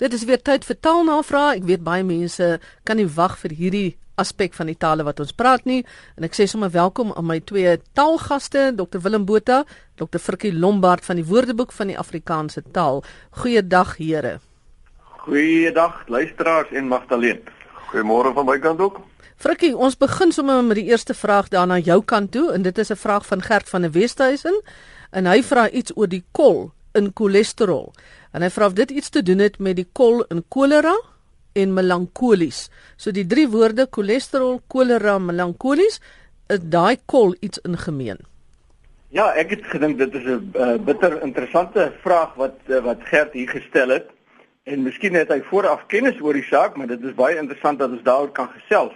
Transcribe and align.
Dit 0.00 0.14
is 0.16 0.22
weer 0.24 0.40
tyd 0.40 0.64
vir 0.64 0.78
taalnavraag. 0.80 1.58
Ek 1.58 1.66
weet 1.68 1.82
baie 1.84 2.04
mense 2.06 2.46
kan 2.88 2.96
nie 2.96 3.08
wag 3.18 3.34
vir 3.42 3.52
hierdie 3.52 3.88
aspek 4.20 4.54
van 4.56 4.70
die 4.70 4.76
tale 4.80 5.04
wat 5.04 5.20
ons 5.20 5.34
praat 5.36 5.66
nie 5.68 5.82
en 6.16 6.24
ek 6.24 6.36
sê 6.36 6.46
sommer 6.48 6.72
welkom 6.72 7.12
aan 7.12 7.26
my 7.28 7.36
twee 7.44 7.74
taalgaste 7.96 8.70
Dr 8.76 9.00
Willem 9.04 9.26
Botha, 9.28 9.62
Dr 10.00 10.20
Frikkie 10.20 10.54
Lombard 10.56 11.04
van 11.04 11.20
die 11.20 11.26
Woordeboek 11.28 11.72
van 11.76 11.92
die 11.92 11.98
Afrikaanse 12.00 12.64
taal. 12.72 13.04
Goeiedag 13.42 13.98
here. 14.00 14.38
Goeiedag 15.26 16.06
luisteraars 16.08 16.72
en 16.72 16.88
Magdalene. 16.88 17.44
Goeiemôre 17.92 18.32
van 18.40 18.48
my 18.48 18.56
kant 18.58 18.80
ook. 18.80 19.02
Frikkie, 19.36 19.74
ons 19.76 20.00
begin 20.00 20.32
sommer 20.32 20.64
met 20.64 20.80
die 20.80 20.88
eerste 20.88 21.12
vraag 21.16 21.52
daar 21.52 21.68
na 21.68 21.76
jou 21.76 22.00
kant 22.00 22.32
toe 22.32 22.48
en 22.56 22.64
dit 22.64 22.78
is 22.78 22.92
'n 22.92 22.96
vraag 22.96 23.26
van 23.26 23.42
Gert 23.42 23.68
van 23.68 23.82
der 23.82 23.92
Westhuizen 23.92 24.62
en 25.12 25.26
hy 25.26 25.42
vra 25.42 25.68
iets 25.68 25.92
oor 25.96 26.08
die 26.08 26.24
kol 26.32 26.72
in 26.94 27.10
cholesterol. 27.14 27.92
En 28.32 28.42
hy 28.42 28.50
vra 28.54 28.66
of 28.70 28.76
dit 28.78 28.90
iets 28.90 29.10
te 29.10 29.22
doen 29.22 29.42
het 29.42 29.58
met 29.58 29.76
die 29.76 29.88
kol 29.92 30.22
in 30.30 30.44
kolera 30.48 30.94
en 31.58 31.74
melankolies. 31.74 32.68
So 32.96 33.10
die 33.10 33.26
drie 33.26 33.48
woorde 33.50 33.88
cholesterol, 33.90 34.60
kolera, 34.70 35.18
melankolies, 35.18 35.98
is 36.50 36.62
daai 36.62 36.98
kol 37.10 37.34
iets 37.40 37.58
in 37.66 37.78
gemeen. 37.78 38.22
Ja, 39.10 39.32
ek 39.34 39.56
het 39.56 39.64
gedink 39.66 39.98
dit 39.98 40.14
is 40.14 40.22
'n 40.22 40.52
uh, 40.54 40.78
bitter 40.78 41.22
interessante 41.22 41.92
vraag 42.02 42.34
wat 42.34 42.58
uh, 42.68 42.78
wat 42.84 43.02
Gert 43.02 43.32
hier 43.32 43.48
gestel 43.48 43.88
het. 43.88 44.06
En 44.64 44.82
miskien 44.82 45.14
het 45.14 45.28
hy 45.28 45.40
vooraf 45.42 45.86
kennis 45.86 46.20
oor 46.20 46.34
die 46.34 46.46
saak, 46.46 46.76
maar 46.76 46.86
dit 46.86 47.02
is 47.02 47.14
baie 47.14 47.38
interessant 47.38 47.78
dat 47.78 47.90
ons 47.90 48.02
daaroor 48.02 48.30
kan 48.30 48.48
gesels. 48.48 48.94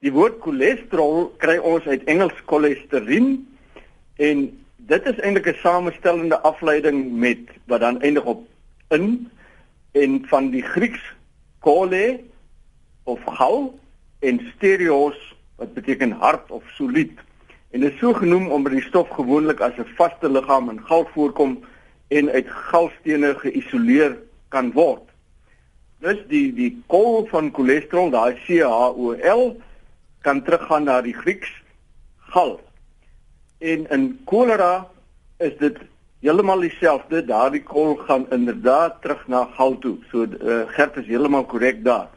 Die 0.00 0.12
woord 0.12 0.40
cholesterol 0.40 1.32
kry 1.38 1.56
ons 1.56 1.86
uit 1.86 2.04
Engels 2.04 2.36
cholesterol 2.44 3.40
en 4.16 4.63
dit 4.86 5.06
is 5.06 5.20
eintlik 5.20 5.46
'n 5.46 5.60
samestellende 5.60 6.40
afleiding 6.40 7.12
met 7.12 7.38
wat 7.64 7.80
dan 7.80 8.00
eindig 8.00 8.24
op 8.24 8.46
in 8.88 9.30
en 9.92 10.22
van 10.26 10.50
die 10.50 10.62
Grieks 10.62 11.14
kole 11.58 12.20
of 13.02 13.20
gal 13.24 13.78
en 14.18 14.52
stereos 14.56 15.36
wat 15.56 15.74
beteken 15.74 16.10
hart 16.10 16.50
of 16.50 16.62
solied. 16.68 17.18
En 17.70 17.80
dit 17.80 17.92
is 17.92 17.98
so 17.98 18.12
genoem 18.12 18.50
omdat 18.50 18.72
die 18.72 18.82
stof 18.82 19.08
gewoonlik 19.08 19.60
as 19.60 19.76
'n 19.76 19.94
vaste 19.96 20.30
liggaam 20.30 20.70
in 20.70 20.84
gal 20.84 21.08
voorkom 21.12 21.64
en 22.08 22.30
uit 22.30 22.48
galstene 22.48 23.34
geïsoleer 23.34 24.18
kan 24.48 24.72
word. 24.72 25.08
Dus 25.98 26.18
die 26.28 26.52
die 26.52 26.82
kol 26.86 27.26
van 27.26 27.52
cholesterol, 27.52 28.10
daai 28.10 28.36
CHOL 28.44 29.60
kan 30.20 30.42
teruggaan 30.42 30.84
na 30.84 31.00
die 31.00 31.14
Grieks 31.14 31.62
gal 32.18 32.60
En 33.64 33.86
in 33.88 34.02
kolera 34.28 34.90
is 35.40 35.54
dit 35.56 35.78
heeltemal 36.20 36.66
dieselfde. 36.66 37.22
Daardie 37.24 37.62
kol 37.64 37.94
gaan 37.96 38.26
inderdaad 38.34 38.98
terug 39.00 39.22
na 39.32 39.44
gal 39.56 39.78
toe. 39.80 39.94
So 40.10 40.26
uh, 40.26 40.58
Gert 40.76 40.98
is 41.00 41.08
heeltemal 41.08 41.46
korrek 41.48 41.80
daar. 41.84 42.10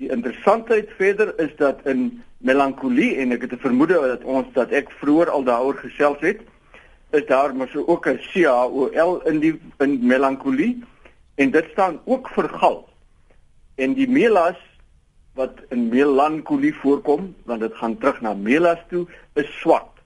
Die 0.00 0.08
interessantheid 0.14 0.88
verder 0.96 1.34
is 1.44 1.52
dat 1.58 1.82
in 1.84 2.22
melankolie 2.38 3.18
en 3.20 3.34
ek 3.36 3.44
het 3.44 3.52
'n 3.52 3.64
vermoede 3.66 3.98
dat 4.00 4.24
ons 4.24 4.48
dat 4.54 4.72
ek 4.72 4.88
vroeër 5.00 5.30
al 5.30 5.44
daaroor 5.44 5.76
gesels 5.76 6.24
het, 6.24 6.40
is 7.10 7.26
daar 7.26 7.54
mos 7.54 7.76
ook 7.76 8.08
'n 8.08 8.18
CHOL 8.30 9.20
in 9.28 9.40
die 9.44 9.60
in 9.84 9.98
melankolie 10.06 10.84
en 11.34 11.50
dit 11.50 11.66
staan 11.72 12.00
ook 12.04 12.28
vir 12.28 12.48
gal. 12.48 12.88
En 13.76 13.92
die 13.94 14.08
melas 14.08 14.56
wat 15.34 15.60
in 15.68 15.88
melankolie 15.88 16.74
voorkom, 16.74 17.34
want 17.44 17.60
dit 17.60 17.74
gaan 17.74 17.98
terug 17.98 18.20
na 18.20 18.34
melas 18.34 18.80
toe, 18.88 19.06
is 19.34 19.58
swart 19.60 19.97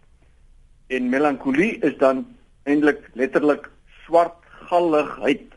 en 0.92 1.08
melankolie 1.08 1.78
is 1.80 1.96
dan 1.98 2.24
eintlik 2.68 3.00
letterlik 3.18 3.68
swart 4.04 4.36
galligheid. 4.68 5.48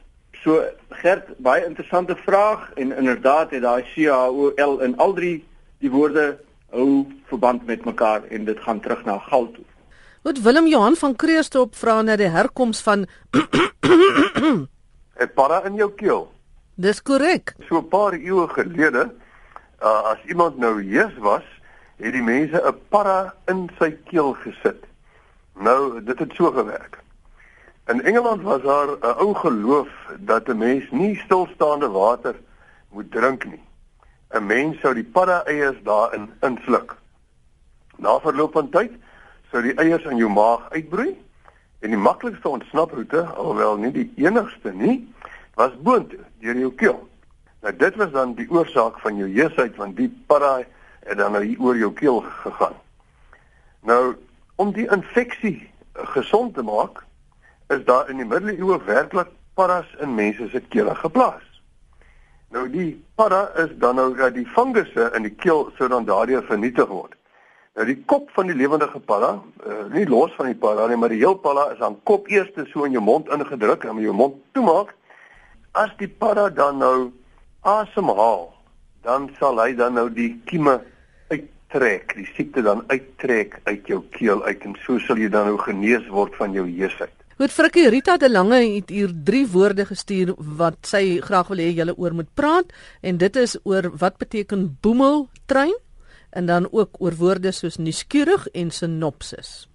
So 0.44 0.64
Gert, 0.90 1.32
baie 1.38 1.66
interessante 1.66 2.16
vraag 2.26 2.72
en 2.76 2.92
inderdaad 2.96 3.52
het 3.52 3.62
daai 3.62 3.84
CHOL 3.94 4.82
in 4.86 4.98
al 4.98 5.14
drie 5.14 5.38
die 5.84 5.92
woorde 5.92 6.38
hou 6.72 7.06
verband 7.30 7.66
met 7.66 7.86
mekaar 7.86 8.24
en 8.30 8.46
dit 8.46 8.60
gaan 8.60 8.80
terug 8.80 9.06
na 9.06 9.18
gal 9.30 9.52
toe. 9.52 9.66
Wat 10.26 10.42
Willem 10.42 10.68
Johan 10.68 10.96
van 10.96 11.16
Kreeustop 11.16 11.76
vra 11.76 12.02
na 12.02 12.16
die 12.18 12.32
herkoms 12.32 12.82
van 12.82 13.06
'n 15.16 15.32
para 15.36 15.64
in 15.66 15.76
jou 15.76 15.92
keel. 15.96 16.32
Dis 16.76 17.02
korrek. 17.02 17.56
So 17.68 17.78
'n 17.78 17.88
paar 17.88 18.14
eeue 18.14 18.48
gelede, 18.48 19.12
uh, 19.84 20.12
as 20.12 20.20
iemand 20.28 20.58
nou 20.58 20.82
hees 20.82 21.16
was, 21.18 21.44
het 21.98 22.14
die 22.14 22.24
mense 22.24 22.58
'n 22.58 22.76
para 22.90 23.34
in 23.48 23.70
sy 23.80 23.92
keel 24.10 24.34
gesit. 24.34 24.84
Nou, 25.56 26.04
dit 26.04 26.20
het 26.20 26.34
so 26.34 26.52
gewerk. 26.52 27.00
In 27.88 28.02
Engeland 28.04 28.42
was 28.42 28.62
daar 28.62 28.88
'n 28.88 29.18
ou 29.18 29.34
geloof 29.36 29.90
dat 30.20 30.48
'n 30.48 30.58
mens 30.58 30.92
nie 30.92 31.16
stilstaande 31.16 31.90
water 31.90 32.36
moet 32.90 33.12
drink 33.12 33.46
nie. 33.46 33.64
'n 34.30 34.46
Mens 34.46 34.80
sou 34.80 34.94
die 34.94 35.04
padda 35.04 35.44
eiers 35.46 35.78
daarin 35.84 36.30
insluk. 36.42 36.96
Na 37.96 38.20
verloop 38.20 38.52
van 38.52 38.70
tyd 38.70 38.92
sou 39.52 39.62
die 39.62 39.74
eiers 39.74 40.04
in 40.04 40.18
jou 40.18 40.30
maag 40.30 40.70
uitbroei 40.70 41.16
en 41.80 41.90
die 41.90 41.98
maklikste 42.00 42.50
ontsnaproete, 42.50 43.26
alhoewel 43.26 43.78
nie 43.78 43.92
die 43.92 44.12
enigste 44.16 44.74
nie, 44.74 45.14
was 45.54 45.82
boontoe 45.82 46.20
deur 46.40 46.58
jou 46.58 46.74
keel. 46.74 47.10
Nou 47.62 47.76
dit 47.76 47.96
was 47.96 48.12
dan 48.12 48.34
die 48.34 48.50
oorsaak 48.50 49.00
van 49.00 49.16
jou 49.16 49.30
heesheid 49.30 49.76
want 49.76 49.96
die 49.98 50.24
padda 50.28 50.64
het 51.00 51.18
dan 51.18 51.32
nou 51.32 51.44
hier 51.44 51.62
oor 51.62 51.78
jou 51.78 51.94
keel 51.94 52.22
gegaan. 52.22 52.76
Nou 53.80 54.16
om 54.56 54.72
die 54.76 54.88
infeksie 54.92 55.58
gesond 56.16 56.54
te 56.56 56.64
maak, 56.64 57.04
is 57.68 57.84
daar 57.86 58.10
in 58.10 58.22
die 58.22 58.28
middeleeue 58.28 58.78
werklik 58.86 59.32
paras 59.56 59.90
in 60.04 60.16
mense 60.16 60.50
se 60.52 60.62
kele 60.70 60.96
geplaas. 60.96 61.44
Nou 62.54 62.68
die 62.70 63.04
para 63.16 63.50
is 63.64 63.72
dan 63.82 63.96
nou 63.96 64.14
dat 64.16 64.36
die 64.36 64.48
fungusse 64.48 65.10
in 65.16 65.26
die 65.28 65.34
keel 65.34 65.70
sou 65.78 65.90
dan 65.92 66.06
daardeur 66.06 66.44
vernietig 66.48 66.88
word. 66.88 67.16
Nou 67.76 67.88
die 67.88 67.98
kop 68.08 68.30
van 68.32 68.48
die 68.48 68.56
lewendige 68.56 69.00
para, 69.04 69.34
uh, 69.68 69.86
nie 69.92 70.06
los 70.08 70.32
van 70.38 70.48
die 70.52 70.56
para 70.60 70.88
nie, 70.88 70.96
maar 71.00 71.12
die 71.12 71.20
heel 71.20 71.36
para 71.36 71.68
is 71.74 71.82
aan 71.84 71.98
kop 72.08 72.30
eers 72.32 72.52
so 72.72 72.86
in 72.88 72.96
jou 72.96 73.04
mond 73.04 73.28
ingedruk 73.28 73.84
en 73.84 73.98
met 73.98 74.06
jou 74.06 74.16
mond 74.16 74.38
toemaak. 74.56 74.94
As 75.76 75.92
die 76.00 76.08
para 76.08 76.48
dan 76.50 76.80
nou 76.80 77.12
asemhaal, 77.68 78.54
dan 79.04 79.28
sal 79.40 79.60
hy 79.60 79.74
dan 79.76 79.98
nou 80.00 80.08
die 80.14 80.32
kieme 80.48 80.80
trek, 81.76 82.16
die 82.16 82.28
siekte 82.36 82.64
dan 82.64 82.84
uittrek 82.88 83.60
uit 83.68 83.88
jou 83.92 84.02
keel 84.16 84.44
uit 84.48 84.64
en 84.68 84.76
so 84.86 85.00
sal 85.04 85.20
jy 85.20 85.28
dan 85.32 85.50
nou 85.50 85.60
genees 85.60 86.06
word 86.14 86.36
van 86.40 86.56
jou 86.56 86.64
heesheid. 86.70 87.12
Goed 87.36 87.52
Frikkie 87.52 87.90
Rita 87.92 88.16
de 88.16 88.30
Lange 88.32 88.62
het 88.64 88.92
hier 88.96 89.12
drie 89.28 89.44
woorde 89.52 89.84
gestuur 89.90 90.32
wat 90.60 90.88
sy 90.88 91.20
graag 91.26 91.50
wil 91.52 91.60
hê 91.60 91.74
julle 91.76 91.98
oor 92.00 92.16
moet 92.16 92.30
praat 92.40 92.72
en 93.04 93.20
dit 93.20 93.40
is 93.42 93.58
oor 93.68 93.90
wat 94.00 94.16
beteken 94.24 94.70
boemeltrein 94.86 95.76
en 96.36 96.48
dan 96.48 96.70
ook 96.72 96.96
oor 97.04 97.16
woorde 97.20 97.52
soos 97.52 97.76
nuuskierig 97.76 98.48
en 98.56 98.72
sinopsis. 98.72 99.68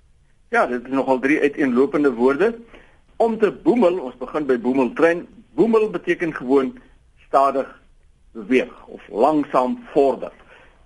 Ja, 0.53 0.65
dit 0.67 0.89
is 0.89 0.93
nogal 0.93 1.21
drie 1.21 1.39
uiteenlopende 1.41 2.13
woorde. 2.17 2.55
Om 3.21 3.37
te 3.39 3.53
boemel, 3.53 4.01
ons 4.01 4.17
begin 4.21 4.49
by 4.49 4.57
boemeltrein. 4.61 5.27
Boemel 5.57 5.91
beteken 5.93 6.33
gewoon 6.35 6.75
stadig 7.27 7.69
beweeg 8.33 8.73
of 8.89 9.05
langsaam 9.09 9.79
vorder. 9.93 10.33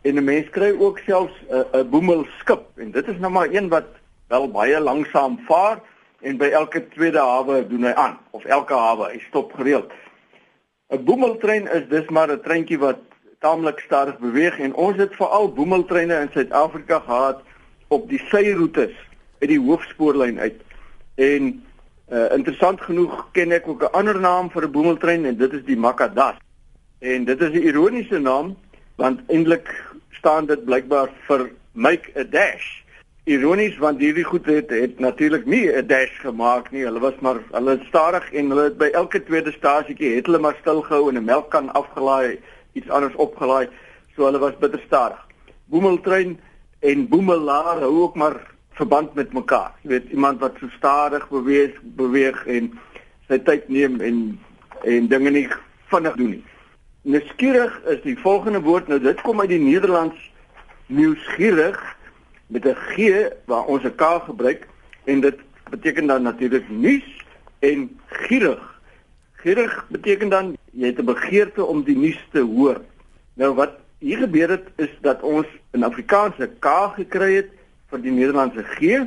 En 0.05 0.15
'n 0.15 0.25
mens 0.25 0.51
kry 0.51 0.77
ook 0.79 0.99
selfs 0.99 1.33
'n 1.49 1.65
uh, 1.77 1.83
boemelskip 1.91 2.65
en 2.77 2.91
dit 2.91 3.09
is 3.09 3.19
nou 3.19 3.33
maar 3.33 3.49
een 3.51 3.69
wat 3.69 3.89
wel 4.29 4.51
baie 4.51 4.81
langsaam 4.81 5.39
vaar 5.47 5.81
en 6.21 6.37
by 6.37 6.45
elke 6.45 6.89
tweede 6.89 7.19
hawe 7.19 7.67
doen 7.67 7.85
hy 7.85 7.93
aan 7.93 8.19
of 8.31 8.45
elke 8.45 8.75
hawe 8.75 9.09
hy 9.13 9.19
stop 9.29 9.53
gereeld. 9.53 9.93
'n 10.89 11.05
Boemeltrein 11.05 11.69
is 11.69 11.89
dis 11.89 12.09
maar 12.09 12.29
'n 12.33 12.41
treintjie 12.41 12.79
wat 12.79 13.01
taamlik 13.39 13.81
stadig 13.81 14.19
beweeg 14.19 14.59
en 14.59 14.75
ons 14.75 14.97
het 14.97 15.17
veral 15.17 15.53
boemeltreine 15.53 16.21
in 16.21 16.31
Suid-Afrika 16.33 16.99
gehad 16.99 17.41
op 17.89 18.09
die 18.09 18.21
syroetes 18.29 18.95
uit 19.41 19.51
die 19.51 19.61
hoofspoorlyn 19.61 20.39
uit. 20.41 20.61
En 21.15 21.65
uh, 22.13 22.33
interessant 22.33 22.81
genoeg 22.81 23.29
ken 23.33 23.53
ek 23.53 23.69
ook 23.69 23.83
'n 23.83 23.93
ander 23.93 24.21
naam 24.21 24.51
vir 24.51 24.65
'n 24.65 24.71
boemeltrein 24.71 25.25
en 25.25 25.37
dit 25.37 25.53
is 25.53 25.65
die 25.65 25.77
Makadas. 25.77 26.37
En 26.99 27.25
dit 27.25 27.41
is 27.41 27.51
'n 27.51 27.67
ironiese 27.73 28.19
naam 28.19 28.57
want 28.97 29.21
eintlik 29.29 29.69
staan 30.25 30.47
dit 30.49 30.65
blykbaar 30.65 31.11
vir 31.29 31.51
make 31.77 32.09
a 32.17 32.25
dash. 32.25 32.65
Ironies 33.29 33.77
want 33.81 34.01
hierdie 34.01 34.25
goed 34.25 34.47
het 34.49 34.71
het 34.73 35.01
natuurlik 35.05 35.45
nie 35.45 35.69
'n 35.69 35.87
dash 35.87 36.15
gemaak 36.21 36.71
nie. 36.73 36.85
Hulle 36.85 37.01
was 37.01 37.19
maar 37.21 37.41
hulle 37.53 37.71
het 37.71 37.85
stadig 37.89 38.33
en 38.33 38.49
hulle 38.49 38.63
het 38.63 38.79
by 38.79 38.89
elke 38.93 39.21
tweede 39.25 39.53
stasietjie 39.53 40.15
het 40.15 40.27
hulle 40.27 40.39
maar 40.39 40.57
stil 40.61 40.81
gehou 40.83 41.09
en 41.09 41.19
'n 41.19 41.25
melkkan 41.25 41.73
afgelaai, 41.73 42.41
iets 42.73 42.89
anders 42.89 43.15
opgelaai. 43.15 43.69
So 44.17 44.25
hulle 44.25 44.39
was 44.39 44.57
bitter 44.59 44.81
stadig. 44.87 45.21
Boemeltrein 45.65 46.41
en 46.81 47.09
boemelaar 47.09 47.81
hou 47.81 48.03
ook 48.03 48.15
maar 48.15 48.41
verband 48.71 49.15
met 49.15 49.33
mekaar. 49.33 49.73
Jy 49.83 49.89
weet 49.89 50.11
iemand 50.11 50.41
wat 50.41 50.53
so 50.61 50.69
stadig 50.69 51.29
beweeg, 51.29 51.81
beweeg 51.83 52.47
en 52.47 52.79
sy 53.29 53.39
tyd 53.39 53.69
neem 53.69 54.01
en 54.01 54.41
en 54.83 55.09
dinge 55.09 55.31
nie 55.31 55.49
vinnig 55.87 56.17
doen 56.17 56.31
nie. 56.31 56.45
Nuuskierig 57.05 57.83
is 57.85 57.99
die 58.01 58.17
volgende 58.17 58.63
woord. 58.65 58.87
Nou 58.89 58.97
dit 59.01 59.19
kom 59.21 59.41
uit 59.41 59.51
die 59.51 59.61
Nederlands 59.61 60.31
nuuskierig 60.89 61.77
met 62.47 62.65
'n 62.65 62.75
g 62.75 63.29
waar 63.45 63.65
ons 63.69 63.85
'n 63.85 63.95
k 63.95 64.03
gebruik 64.25 64.69
en 65.05 65.21
dit 65.21 65.37
beteken 65.71 66.07
dan 66.07 66.23
natuurlik 66.23 66.69
nuus 66.69 67.05
en 67.59 68.01
gierig. 68.07 68.81
Gierig 69.33 69.87
beteken 69.89 70.29
dan 70.29 70.57
jy 70.73 70.87
het 70.87 70.99
'n 70.99 71.05
begeerte 71.05 71.65
om 71.65 71.83
die 71.83 71.97
nuus 71.97 72.21
te 72.33 72.41
hoor. 72.41 72.81
Nou 73.35 73.55
wat 73.55 73.73
hier 73.99 74.19
gebeur 74.19 74.49
het 74.51 74.69
is 74.77 74.91
dat 75.01 75.23
ons 75.23 75.47
in 75.73 75.85
Afrikaans 75.85 76.39
'n 76.39 76.57
K 76.59 76.69
gekry 76.95 77.35
het 77.35 77.51
vir 77.91 78.01
die 78.01 78.13
Nederlandse 78.13 78.65
G 78.65 79.05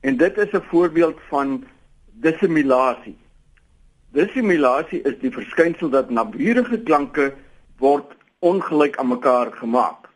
en 0.00 0.16
dit 0.16 0.38
is 0.38 0.52
'n 0.52 0.62
voorbeeld 0.70 1.18
van 1.28 1.64
dissimulasie. 2.12 3.16
Dissimulasie 4.14 5.00
is 5.02 5.16
die 5.18 5.30
verskynsel 5.34 5.90
dat 5.90 6.10
naburige 6.14 6.76
klanke 6.86 7.32
word 7.82 8.12
ongelyk 8.46 8.94
aan 9.02 9.08
mekaar 9.10 9.48
gemaak. 9.58 10.06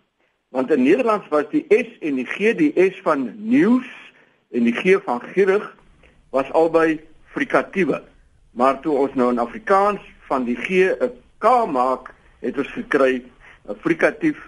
Want 0.54 0.70
in 0.70 0.84
Nederlands 0.86 1.26
was 1.32 1.48
die 1.50 1.64
S 1.74 1.96
en 2.06 2.20
die 2.20 2.26
G 2.28 2.52
die 2.54 2.70
S 2.78 3.00
van 3.02 3.24
nuus 3.42 3.88
en 4.54 4.68
die 4.68 4.74
G 4.76 5.00
van 5.02 5.18
gierig 5.32 5.66
was 6.30 6.52
albei 6.54 7.00
frikatiewe. 7.34 7.98
Maar 8.54 8.78
toe 8.84 8.94
ons 9.02 9.16
nou 9.18 9.32
in 9.34 9.42
Afrikaans 9.42 10.04
van 10.30 10.46
die 10.46 10.56
G 10.56 10.94
'n 10.94 11.10
K 11.42 11.66
maak, 11.66 12.14
het 12.38 12.58
ons 12.58 12.70
gekry 12.78 13.24
'n 13.66 13.78
frikatief 13.82 14.38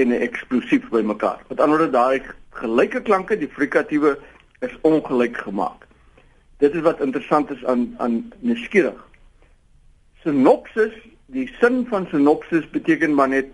en 0.00 0.08
'n 0.08 0.22
eksplosief 0.24 0.88
bymekaar. 0.88 1.44
Met 1.48 1.60
ander 1.60 1.76
woorde 1.78 1.92
daai 1.92 2.22
gelyke 2.56 3.02
klanke, 3.02 3.36
die 3.36 3.52
frikatiewe 3.52 4.16
is 4.60 4.72
ongelyk 4.80 5.36
gemaak 5.36 5.87
dit 6.58 6.74
is 6.74 6.84
wat 6.86 7.00
interessant 7.00 7.50
is 7.50 7.64
aan 7.64 7.94
aan 7.98 8.32
nuuskierig. 8.38 8.98
Synopsis, 10.22 10.94
die 11.26 11.46
sin 11.60 11.86
van 11.88 12.06
synopsis 12.10 12.70
beteken 12.70 13.14
maar 13.14 13.28
net 13.28 13.52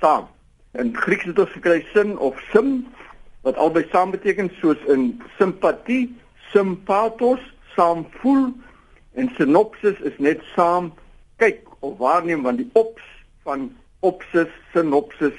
saam. 0.00 0.28
In 0.72 0.96
Grieks 0.96 1.24
het 1.24 1.38
ons 1.38 1.52
gekry 1.56 1.82
sin 1.92 2.18
of 2.18 2.40
sim 2.52 2.86
wat 3.46 3.56
albei 3.56 3.86
saam 3.92 4.10
beteken 4.10 4.50
soos 4.60 4.80
in 4.92 5.22
simpatie, 5.38 6.16
sympathos, 6.52 7.42
saam 7.76 8.06
voel 8.20 8.48
en 9.14 9.30
synopsis 9.36 10.00
is 10.08 10.16
net 10.18 10.42
saam 10.54 10.92
kyk 11.40 11.68
of 11.80 11.98
waarneem 12.00 12.42
want 12.42 12.60
die 12.62 12.70
ops 12.72 13.04
van 13.44 13.68
opsis 14.00 14.52
synopsis 14.72 15.36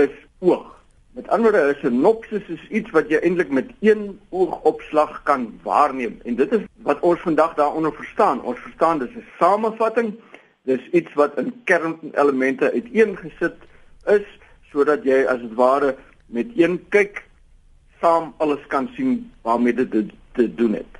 is 0.00 0.12
oog. 0.40 0.72
Met 1.14 1.28
ander 1.28 1.52
woorde, 1.52 1.74
'n 1.74 1.80
sinopsis 1.80 2.46
is 2.48 2.68
iets 2.68 2.90
wat 2.90 3.08
jy 3.08 3.18
eintlik 3.22 3.50
met 3.50 3.70
een 3.80 4.20
oogopslag 4.28 5.22
kan 5.22 5.60
waarneem. 5.62 6.20
En 6.24 6.34
dit 6.34 6.52
is 6.52 6.60
wat 6.82 7.00
ons 7.00 7.20
vandag 7.20 7.54
daaronder 7.54 7.92
verstaan. 7.94 8.42
Ons 8.42 8.58
verstaan 8.58 8.98
dis 8.98 9.14
'n 9.14 9.24
samevatting. 9.38 10.14
Dis 10.62 10.88
iets 10.90 11.14
wat 11.14 11.38
in 11.38 11.60
kernelemente 11.64 12.72
uiteengesit 12.72 13.54
is 14.06 14.26
sodat 14.70 15.04
jy 15.04 15.24
as 15.24 15.40
dit 15.40 15.54
ware 15.54 15.96
met 16.26 16.46
een 16.54 16.88
kyk 16.88 17.22
saam 18.00 18.34
alles 18.36 18.66
kan 18.66 18.90
sien 18.94 19.32
waarmee 19.42 19.74
dit 19.74 19.90
te, 19.90 20.06
te 20.32 20.54
doen 20.54 20.72
het. 20.72 20.92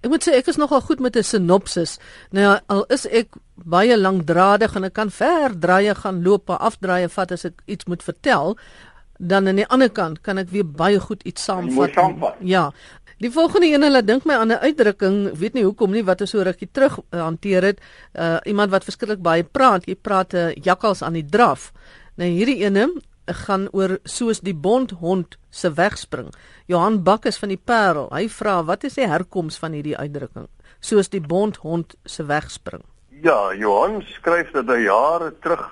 Ek 0.00 0.10
moet 0.10 0.24
sê 0.26 0.34
ek 0.36 0.50
is 0.52 0.58
nogal 0.60 0.80
goed 0.80 1.00
met 1.00 1.16
'n 1.16 1.22
sinopsis. 1.22 1.98
Nou 2.30 2.44
ja, 2.44 2.60
al 2.66 2.84
is 2.84 3.06
ek 3.06 3.28
baie 3.54 3.98
lankdradig 3.98 4.74
en 4.74 4.84
ek 4.84 4.92
kan 4.92 5.10
ver 5.10 5.58
draaie 5.58 5.94
gaan 5.94 6.22
loop, 6.22 6.50
afdraaie 6.50 7.08
vat 7.08 7.32
as 7.32 7.44
ek 7.44 7.62
iets 7.64 7.84
moet 7.84 8.02
vertel, 8.02 8.58
dan 9.28 9.48
aan 9.48 9.60
die 9.62 9.66
ander 9.66 9.90
kant 9.90 10.20
kan 10.20 10.38
ek 10.38 10.52
weer 10.52 10.66
baie 10.66 11.00
goed 11.00 11.22
iets 11.24 11.44
saamvat. 11.44 11.96
Ja. 12.40 12.70
Die 13.22 13.30
volgende 13.30 13.70
een 13.70 13.82
hulle 13.86 14.02
dink 14.04 14.24
my 14.28 14.34
aan 14.34 14.52
'n 14.52 14.60
uitdrukking, 14.60 15.38
weet 15.38 15.54
nie 15.54 15.64
hoekom 15.64 15.90
nie 15.90 16.04
wat 16.04 16.20
ons 16.20 16.30
so 16.30 16.42
rukkie 16.42 16.68
terug 16.72 16.98
uh, 16.98 17.20
hanteer 17.22 17.62
het. 17.62 17.80
Uh 18.12 18.36
iemand 18.44 18.70
wat 18.70 18.84
verskriklik 18.84 19.22
baie 19.22 19.44
praat, 19.44 19.86
jy 19.86 19.94
praat 19.94 20.32
'n 20.32 20.36
uh, 20.36 20.54
jakkals 20.54 21.02
aan 21.02 21.12
die 21.12 21.24
draf. 21.24 21.72
Nou 22.16 22.28
hierdie 22.28 22.64
ene 22.64 22.90
gaan 23.26 23.68
oor 23.72 23.98
soos 24.04 24.40
die 24.40 24.54
bondhond 24.54 25.38
se 25.50 25.72
wegspring. 25.72 26.32
Johan 26.66 27.02
Bak 27.02 27.24
is 27.24 27.38
van 27.38 27.48
die 27.48 27.60
Parel. 27.64 28.08
Hy 28.12 28.28
vra 28.28 28.64
wat 28.64 28.84
is 28.84 28.94
die 28.94 29.08
herkoms 29.08 29.56
van 29.58 29.72
hierdie 29.72 29.96
uitdrukking? 29.96 30.48
Soos 30.80 31.08
die 31.08 31.20
bondhond 31.20 31.94
se 32.04 32.24
wegspring. 32.24 32.82
Ja, 33.22 33.54
Johan 33.54 34.02
skryf 34.02 34.50
dat 34.52 34.66
hy 34.66 34.84
jare 34.84 35.32
terug 35.40 35.70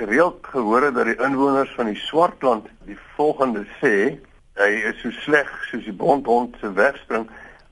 gereeld 0.00 0.46
gehoor 0.52 0.82
het 0.82 0.94
dat 0.94 1.04
die 1.04 1.18
inwoners 1.20 1.72
van 1.76 1.90
die 1.90 1.98
Swartland 2.00 2.68
die 2.88 2.96
volgende 3.16 3.66
sê, 3.80 4.16
hy 4.56 4.68
is 4.88 5.00
so 5.02 5.12
sleg 5.20 5.48
soos 5.68 5.84
die 5.84 5.96
bondhond 5.96 6.56
se 6.60 6.70
wegspring. 6.72 7.26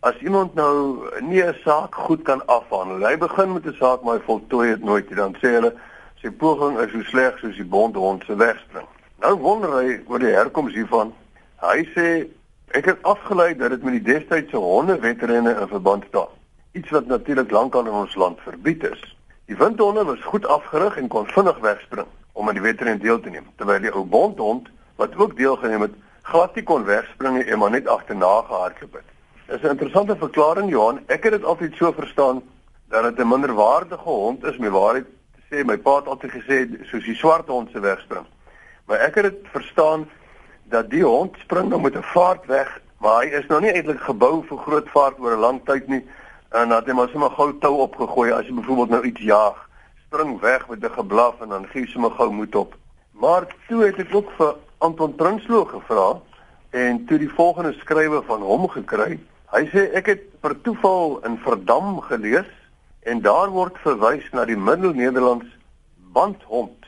As 0.04 0.18
iemand 0.20 0.54
nou 0.54 1.08
nie 1.24 1.40
'n 1.42 1.56
saak 1.64 1.94
goed 1.94 2.22
kan 2.28 2.42
afhandel, 2.46 3.06
hy 3.08 3.16
begin 3.16 3.52
met 3.52 3.66
'n 3.66 3.76
saak 3.80 4.02
maar 4.02 4.18
hy 4.18 4.24
voltooi 4.26 4.68
dit 4.68 4.84
nooit 4.84 5.08
nie, 5.08 5.16
dan 5.16 5.34
sê 5.40 5.54
hulle 5.56 5.72
sy 6.20 6.30
poging 6.30 6.78
is 6.78 6.92
so 6.92 7.02
sleg 7.02 7.38
soos 7.38 7.56
die 7.56 7.64
bondhond 7.64 8.24
se 8.24 8.36
wegspring. 8.36 8.86
Nou 9.20 9.34
wonder 9.34 9.70
hy 9.80 10.00
oor 10.06 10.18
die 10.18 10.34
herkoms 10.34 10.74
hiervan. 10.74 11.12
Hy 11.60 11.88
sê 11.96 12.28
ek 12.76 12.84
het 12.84 13.02
afgelei 13.02 13.56
dat 13.56 13.70
dit 13.70 13.82
met 13.82 14.04
die 14.04 14.12
destydse 14.12 14.56
hondewetrenne 14.56 15.56
in 15.60 15.68
verband 15.68 16.04
staan. 16.08 16.32
Iets 16.72 16.90
wat 16.90 17.06
natuurlik 17.06 17.50
lankal 17.50 17.86
in 17.86 17.92
ons 18.04 18.14
land 18.14 18.38
verbied 18.40 18.84
is. 18.84 19.16
Die 19.46 19.56
windhonde 19.56 20.04
was 20.04 20.20
goed 20.20 20.46
afgerig 20.46 20.96
en 20.96 21.08
kon 21.08 21.26
vinnig 21.26 21.58
wegspring 21.58 22.06
om 22.38 22.48
aan 22.48 22.54
die 22.54 22.62
wedren 22.62 23.00
deel 23.02 23.20
te 23.20 23.30
neem, 23.34 23.46
terwyl 23.58 23.82
die 23.82 23.90
ou 23.90 24.04
bondhond 24.06 24.68
wat 25.00 25.16
ook 25.18 25.34
deelgeneem 25.36 25.88
het, 25.88 25.94
glad 26.30 26.54
nie 26.54 26.62
kon 26.66 26.84
wegspring 26.86 27.38
nie 27.38 27.48
en 27.50 27.58
maar 27.58 27.72
net 27.74 27.88
agterna 27.90 28.30
gehardloop 28.46 29.00
het. 29.00 29.08
Dis 29.48 29.62
'n 29.62 29.74
interessante 29.74 30.16
verklaring 30.16 30.70
Johan. 30.70 31.00
Ek 31.06 31.24
het 31.24 31.32
dit 31.32 31.44
altyd 31.44 31.74
so 31.74 31.92
verstaan 31.92 32.42
dat 32.88 33.02
dit 33.02 33.18
'n 33.18 33.28
minderwaardige 33.28 34.08
hond 34.08 34.44
is, 34.44 34.58
my 34.58 34.70
waarheid 34.70 35.06
te 35.34 35.42
sê, 35.50 35.64
my 35.64 35.76
pa 35.76 35.96
het 35.96 36.06
altyd 36.06 36.30
gesê 36.30 36.56
soos 36.82 37.04
die 37.04 37.14
swart 37.14 37.48
hond 37.48 37.70
se 37.70 37.80
wegspring. 37.80 38.26
Maar 38.86 38.98
ek 38.98 39.14
het 39.14 39.24
dit 39.24 39.48
verstaan 39.52 40.08
dat 40.64 40.90
die 40.90 41.04
hond 41.04 41.36
spring 41.38 41.70
dan 41.70 41.80
met 41.80 41.96
'n 41.96 42.02
vaart 42.02 42.46
weg, 42.46 42.80
maar 42.98 43.22
hy 43.22 43.28
is 43.28 43.46
nou 43.46 43.60
nie 43.60 43.72
eintlik 43.72 44.00
gebou 44.00 44.44
vir 44.46 44.58
groot 44.58 44.88
vaart 44.88 45.18
oor 45.18 45.32
'n 45.36 45.40
lang 45.40 45.60
tyd 45.64 45.88
nie 45.88 46.04
en 46.48 46.68
dat 46.68 46.86
hy 46.86 46.92
maar 46.92 47.08
sommer 47.08 47.30
gou 47.30 47.58
tou 47.58 47.76
opgegooi 47.78 48.32
as 48.32 48.46
jy 48.46 48.54
byvoorbeeld 48.54 48.88
nou 48.88 49.04
iets 49.04 49.20
jaag 49.20 49.67
spring 50.08 50.40
weg 50.40 50.68
met 50.68 50.84
'n 50.84 50.90
geblaf 50.90 51.40
en 51.40 51.48
dan 51.48 51.66
gee 51.66 51.82
jy 51.82 51.88
sommer 51.88 52.10
gou 52.10 52.30
moed 52.32 52.54
op. 52.54 52.74
Maar 53.10 53.46
toe 53.68 53.84
het 53.84 53.98
ek 53.98 54.14
ook 54.14 54.30
vir 54.36 54.54
Anton 54.78 55.14
Prinsloo 55.14 55.64
gevra 55.64 56.20
en 56.70 57.04
toe 57.04 57.18
die 57.18 57.34
volgende 57.34 57.72
skrywe 57.72 58.22
van 58.22 58.40
hom 58.42 58.68
gekry. 58.68 59.20
Hy 59.50 59.64
sê 59.66 59.92
ek 59.92 60.06
het 60.06 60.40
per 60.40 60.60
toeval 60.60 61.20
in 61.24 61.36
Verdam 61.38 62.00
gelees 62.00 62.48
en 63.00 63.20
daar 63.20 63.48
word 63.48 63.76
verwys 63.78 64.30
na 64.32 64.44
die 64.44 64.56
Middel-Nederlands 64.56 65.46
bandhond. 66.12 66.86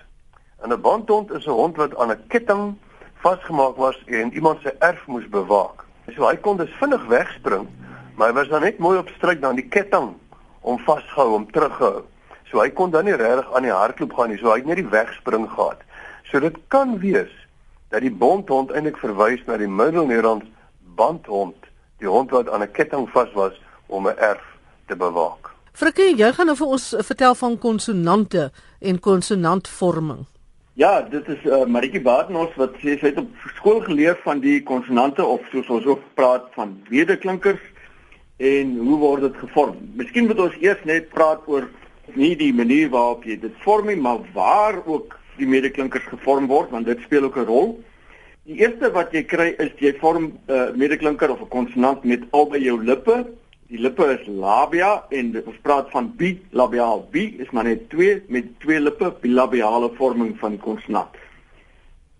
En 0.62 0.72
'n 0.72 0.80
bandhond 0.80 1.30
is 1.30 1.46
'n 1.46 1.50
hond 1.50 1.76
wat 1.76 1.96
aan 1.96 2.10
'n 2.10 2.26
ketting 2.28 2.78
vasgemaak 3.14 3.76
was 3.76 4.04
en 4.06 4.32
iemand 4.32 4.60
se 4.60 4.74
erf 4.78 5.06
moes 5.06 5.28
bewaak. 5.28 5.84
So 6.16 6.28
hy 6.28 6.36
kon 6.36 6.56
dus 6.56 6.76
vinnig 6.80 7.06
wegspring, 7.06 7.68
maar 8.14 8.28
hy 8.28 8.34
was 8.34 8.48
dan 8.48 8.60
net 8.60 8.78
mooi 8.78 8.98
op 8.98 9.08
stryk 9.08 9.40
na 9.40 9.52
die 9.52 9.68
ketting 9.68 10.16
om 10.60 10.78
vasgehou 10.78 11.34
om 11.34 11.50
teruggehou. 11.50 12.04
So 12.50 12.60
hy 12.60 12.70
kon 12.74 12.90
dan 12.90 13.04
nie 13.06 13.14
regtig 13.14 13.52
aan 13.54 13.62
die 13.62 13.74
hardloop 13.74 14.14
gaan 14.18 14.32
nie, 14.32 14.38
so 14.38 14.50
hy 14.50 14.58
het 14.58 14.66
net 14.66 14.80
die 14.82 14.90
wegspring 14.90 15.46
gehad. 15.50 15.84
So 16.30 16.40
dit 16.42 16.56
kan 16.68 16.98
wees 16.98 17.30
dat 17.90 18.02
die 18.02 18.10
bondhond 18.10 18.72
eintlik 18.74 18.98
verwys 18.98 19.42
na 19.46 19.58
die 19.58 19.70
Middelnederlands 19.70 20.46
bandhond, 20.98 21.56
die 22.02 22.10
hond 22.10 22.30
wat 22.30 22.48
aan 22.48 22.62
'n 22.62 22.72
ketting 22.72 23.08
vas 23.14 23.32
was 23.34 23.54
om 23.86 24.06
'n 24.06 24.18
erf 24.18 24.44
te 24.86 24.96
bewaak. 24.96 25.50
Frikkie, 25.72 26.16
jy 26.16 26.32
gaan 26.32 26.46
nou 26.46 26.56
vir 26.56 26.66
ons 26.66 26.94
vertel 26.98 27.34
van 27.34 27.58
konsonante 27.58 28.50
en 28.80 29.00
konsonantvorming. 29.00 30.26
Ja, 30.74 31.02
dit 31.02 31.28
is 31.28 31.44
uh, 31.44 31.64
Maritjie 31.64 32.02
Badenhorst 32.02 32.56
wat 32.56 32.74
sê 32.80 32.98
sy 32.98 33.10
het 33.10 33.18
op 33.18 33.28
skool 33.56 33.80
geleer 33.80 34.18
van 34.24 34.40
die 34.40 34.62
konsonante 34.62 35.24
of 35.24 35.40
soos 35.52 35.68
ons 35.68 35.84
ook 35.84 36.00
praat 36.14 36.46
van 36.54 36.82
wedeklinkers 36.88 37.60
en 38.36 38.76
hoe 38.76 38.98
word 38.98 39.20
dit 39.20 39.36
gevorm? 39.36 39.76
Miskien 39.94 40.26
moet 40.26 40.40
ons 40.40 40.56
eers 40.60 40.84
net 40.84 41.08
praat 41.08 41.42
oor 41.46 41.68
nie 42.16 42.36
die 42.36 42.52
manier 42.54 42.88
waarop 42.90 43.24
jy 43.24 43.36
dit 43.40 43.54
vorm 43.64 43.86
nie, 43.90 43.96
maar 43.96 44.20
waar 44.34 44.80
ook 44.86 45.18
die 45.38 45.48
medeklinkers 45.48 46.06
gevorm 46.10 46.46
word, 46.50 46.70
want 46.70 46.86
dit 46.86 47.00
speel 47.04 47.24
ook 47.28 47.36
'n 47.36 47.46
rol. 47.46 47.80
Die 48.44 48.60
eerste 48.60 48.90
wat 48.90 49.12
jy 49.12 49.22
kry 49.22 49.54
is 49.58 49.70
jy 49.78 49.92
vorm 50.00 50.24
'n 50.24 50.32
uh, 50.48 50.70
medeklinker 50.74 51.30
of 51.30 51.40
'n 51.40 51.48
konsonant 51.48 52.04
met 52.04 52.24
albei 52.30 52.62
jou 52.62 52.82
lippe. 52.84 53.26
Die 53.68 53.78
lippe 53.78 54.04
is 54.18 54.26
labia 54.26 55.04
en 55.10 55.42
ons 55.46 55.58
praat 55.62 55.90
van 55.90 56.12
bilabiaal. 56.16 57.08
Bi 57.10 57.36
is 57.38 57.50
maar 57.50 57.64
net 57.64 57.88
twee 57.90 58.22
met 58.28 58.44
twee 58.58 58.80
lippe, 58.80 59.14
bilabiale 59.20 59.90
vorming 59.94 60.38
van 60.38 60.58
konsonant. 60.58 61.14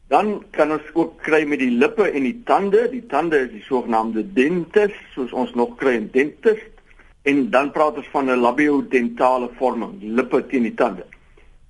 Dan 0.08 0.44
kan 0.50 0.72
ons 0.72 0.94
ook 0.94 1.22
kry 1.22 1.44
met 1.44 1.58
die 1.58 1.70
lippe 1.70 2.10
en 2.10 2.22
die 2.22 2.42
tande. 2.44 2.88
Die 2.90 3.06
tande 3.06 3.38
is 3.38 3.50
die 3.50 3.62
sogenaamde 3.62 4.32
dentes, 4.32 4.92
soos 5.14 5.32
ons 5.32 5.54
nog 5.54 5.76
kry 5.76 5.94
in 5.94 6.08
dentist 6.12 6.79
en 7.22 7.50
dan 7.50 7.70
praat 7.70 7.96
ons 7.96 8.08
van 8.12 8.30
'n 8.30 8.40
labiodentale 8.40 9.50
vorming, 9.58 9.98
lippe 10.00 10.46
teen 10.46 10.62
die 10.62 10.74
tande. 10.74 11.04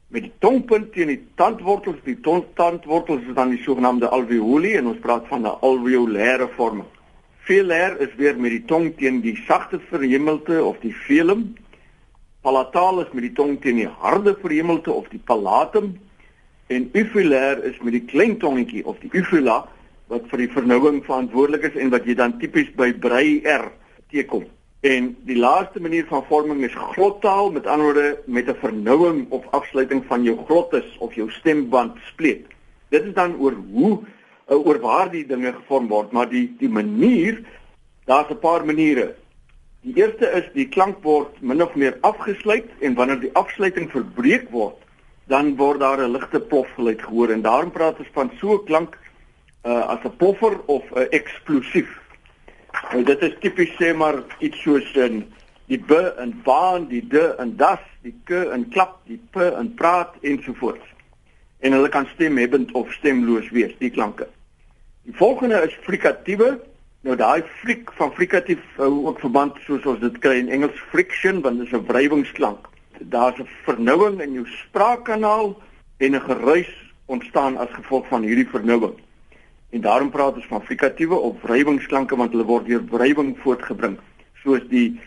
Met 0.09 0.23
die 0.23 0.33
tongpunt 0.39 0.93
teen 0.93 1.07
die 1.07 1.23
tandwortels, 1.35 1.97
die 2.05 2.21
tandwortels 2.55 3.23
is 3.29 3.35
dan 3.35 3.51
die 3.51 3.63
sogenaamde 3.63 4.09
alveoli 4.09 4.75
en 4.77 4.87
ons 4.87 4.99
praat 4.99 5.27
van 5.29 5.43
'n 5.43 5.59
alveolêre 5.61 6.49
vorming. 6.57 6.89
Velêr 7.47 8.01
is 8.01 8.15
weer 8.17 8.37
met 8.39 8.51
die 8.51 8.65
tong 8.65 8.97
teen 8.97 9.21
die 9.21 9.37
sagte 9.47 9.81
verhemelte 9.81 10.65
of 10.65 10.79
die 10.81 10.95
velum. 10.95 11.55
Palataal 12.43 13.01
is 13.01 13.13
met 13.13 13.23
die 13.23 13.33
tong 13.33 13.61
teen 13.61 13.77
die 13.77 13.89
harde 13.89 14.37
verhemelte 14.41 14.93
of 14.93 15.09
die 15.09 15.23
palatum 15.25 15.99
en 16.67 16.91
uvulêr 16.93 17.65
is 17.65 17.79
met 17.83 17.93
die 17.93 18.05
klein 18.05 18.39
tongetjie 18.39 18.85
of 18.87 18.99
die 18.99 19.11
uvula 19.13 19.69
wat 20.07 20.27
vir 20.31 20.39
die 20.39 20.53
vernouing 20.53 21.05
verantwoordelik 21.05 21.63
is 21.63 21.77
en 21.83 21.91
wat 21.91 22.07
jy 22.07 22.15
dan 22.15 22.39
tipies 22.39 22.71
by 22.79 22.93
brei 22.93 23.43
R 23.47 23.71
teekom. 24.11 24.45
En 24.81 25.11
die 25.29 25.37
laaste 25.37 25.81
manier 25.81 26.07
van 26.09 26.25
vorming 26.25 26.63
is 26.65 26.75
glottaal, 26.75 27.51
met 27.53 27.67
ander 27.67 27.85
woorde 27.85 28.23
met 28.27 28.49
'n 28.49 28.57
vernouing 28.61 29.31
of 29.31 29.45
afsluiting 29.51 30.05
van 30.07 30.23
jou 30.23 30.39
glottis 30.47 30.97
of 30.99 31.15
jou 31.15 31.31
stemband 31.31 31.97
spleet. 32.05 32.47
Dit 32.89 33.05
is 33.05 33.15
dan 33.15 33.37
oor 33.37 33.53
hoe 33.73 33.99
uh, 34.49 34.67
oor 34.67 34.81
waar 34.81 35.11
die 35.11 35.27
dinge 35.27 35.53
gevorm 35.53 35.89
word, 35.89 36.13
maar 36.13 36.29
die 36.29 36.57
die 36.59 36.69
manier 36.69 37.43
daar's 38.05 38.31
'n 38.31 38.39
paar 38.39 38.65
maniere. 38.65 39.15
Die 39.81 39.95
eerste 39.95 40.27
is 40.27 40.49
die 40.53 40.69
klank 40.69 41.03
word 41.03 41.41
min 41.41 41.63
of 41.63 41.75
meer 41.75 41.99
afgesluit 42.01 42.69
en 42.81 42.95
wanneer 42.95 43.21
die 43.21 43.35
afsluiting 43.35 43.91
verbreek 43.91 44.51
word, 44.51 44.77
dan 45.27 45.57
word 45.57 45.81
daar 45.81 46.01
'n 46.01 46.13
ligte 46.13 46.41
plofgeluid 46.41 47.03
gehoor 47.03 47.29
en 47.29 47.43
daarom 47.43 47.71
praat 47.71 47.99
ons 47.99 48.09
van 48.13 48.31
so 48.41 48.55
'n 48.55 48.65
klank 48.65 48.99
uh, 49.65 49.87
as 49.93 50.05
'n 50.05 50.17
ploffer 50.17 50.61
of 50.67 50.85
'n 50.93 51.07
eksplosief. 51.11 52.01
Nou 52.93 53.03
dit 53.05 53.23
is 53.23 53.37
tipies 53.41 53.75
sê 53.79 53.95
maar 53.97 54.23
iets 54.39 54.63
soos 54.63 54.95
'n 54.97 55.25
die 55.67 55.79
b 55.79 55.91
in 56.19 56.41
baan, 56.45 56.89
die 56.89 57.07
d 57.07 57.15
in 57.39 57.57
das, 57.57 57.81
die 58.03 58.15
k 58.25 58.31
in 58.55 58.69
klap, 58.69 58.99
die 59.07 59.21
p 59.31 59.37
in 59.37 59.75
praat 59.75 60.15
ensovoorts. 60.23 60.87
En 61.61 61.73
hulle 61.73 61.89
kan 61.89 62.07
stemhebbend 62.15 62.73
of 62.73 62.93
stemloos 62.93 63.51
wees, 63.51 63.75
die 63.79 63.91
klanke. 63.91 64.27
Die 65.05 65.15
volgende 65.15 65.63
is 65.63 65.79
frikatiewe 65.83 66.59
Nou 67.01 67.15
daai 67.17 67.41
frik 67.63 67.89
van 67.97 68.11
frikatief 68.13 68.61
hou 68.77 69.07
ook 69.09 69.23
verband 69.23 69.57
soos 69.65 69.87
ons 69.89 70.03
dit 70.03 70.17
kry 70.21 70.35
in 70.37 70.51
Engels 70.53 70.81
friction 70.91 71.39
want 71.41 71.57
dit 71.57 71.67
is 71.67 71.73
'n 71.73 71.87
wrywingsklank. 71.89 72.69
Daar's 73.15 73.41
'n 73.41 73.49
vernouing 73.65 74.21
in 74.21 74.33
jou 74.33 74.47
spraakkanaal 74.47 75.57
en 75.97 76.15
'n 76.15 76.21
geruis 76.21 76.73
ontstaan 77.07 77.57
as 77.57 77.73
gevolg 77.73 78.07
van 78.09 78.23
hierdie 78.23 78.49
vernouing. 78.49 79.01
En 79.71 79.81
daarom 79.81 80.11
praat 80.11 80.35
ons 80.35 80.47
van 80.51 80.65
frikatiewe 80.65 81.15
of 81.15 81.43
wrywingsklanke 81.43 82.17
want 82.17 82.33
hulle 82.35 82.47
word 82.47 82.67
deur 82.67 82.83
wrywing 82.91 83.37
voortgebring, 83.43 83.99
soos 84.43 84.65
die 84.71 84.99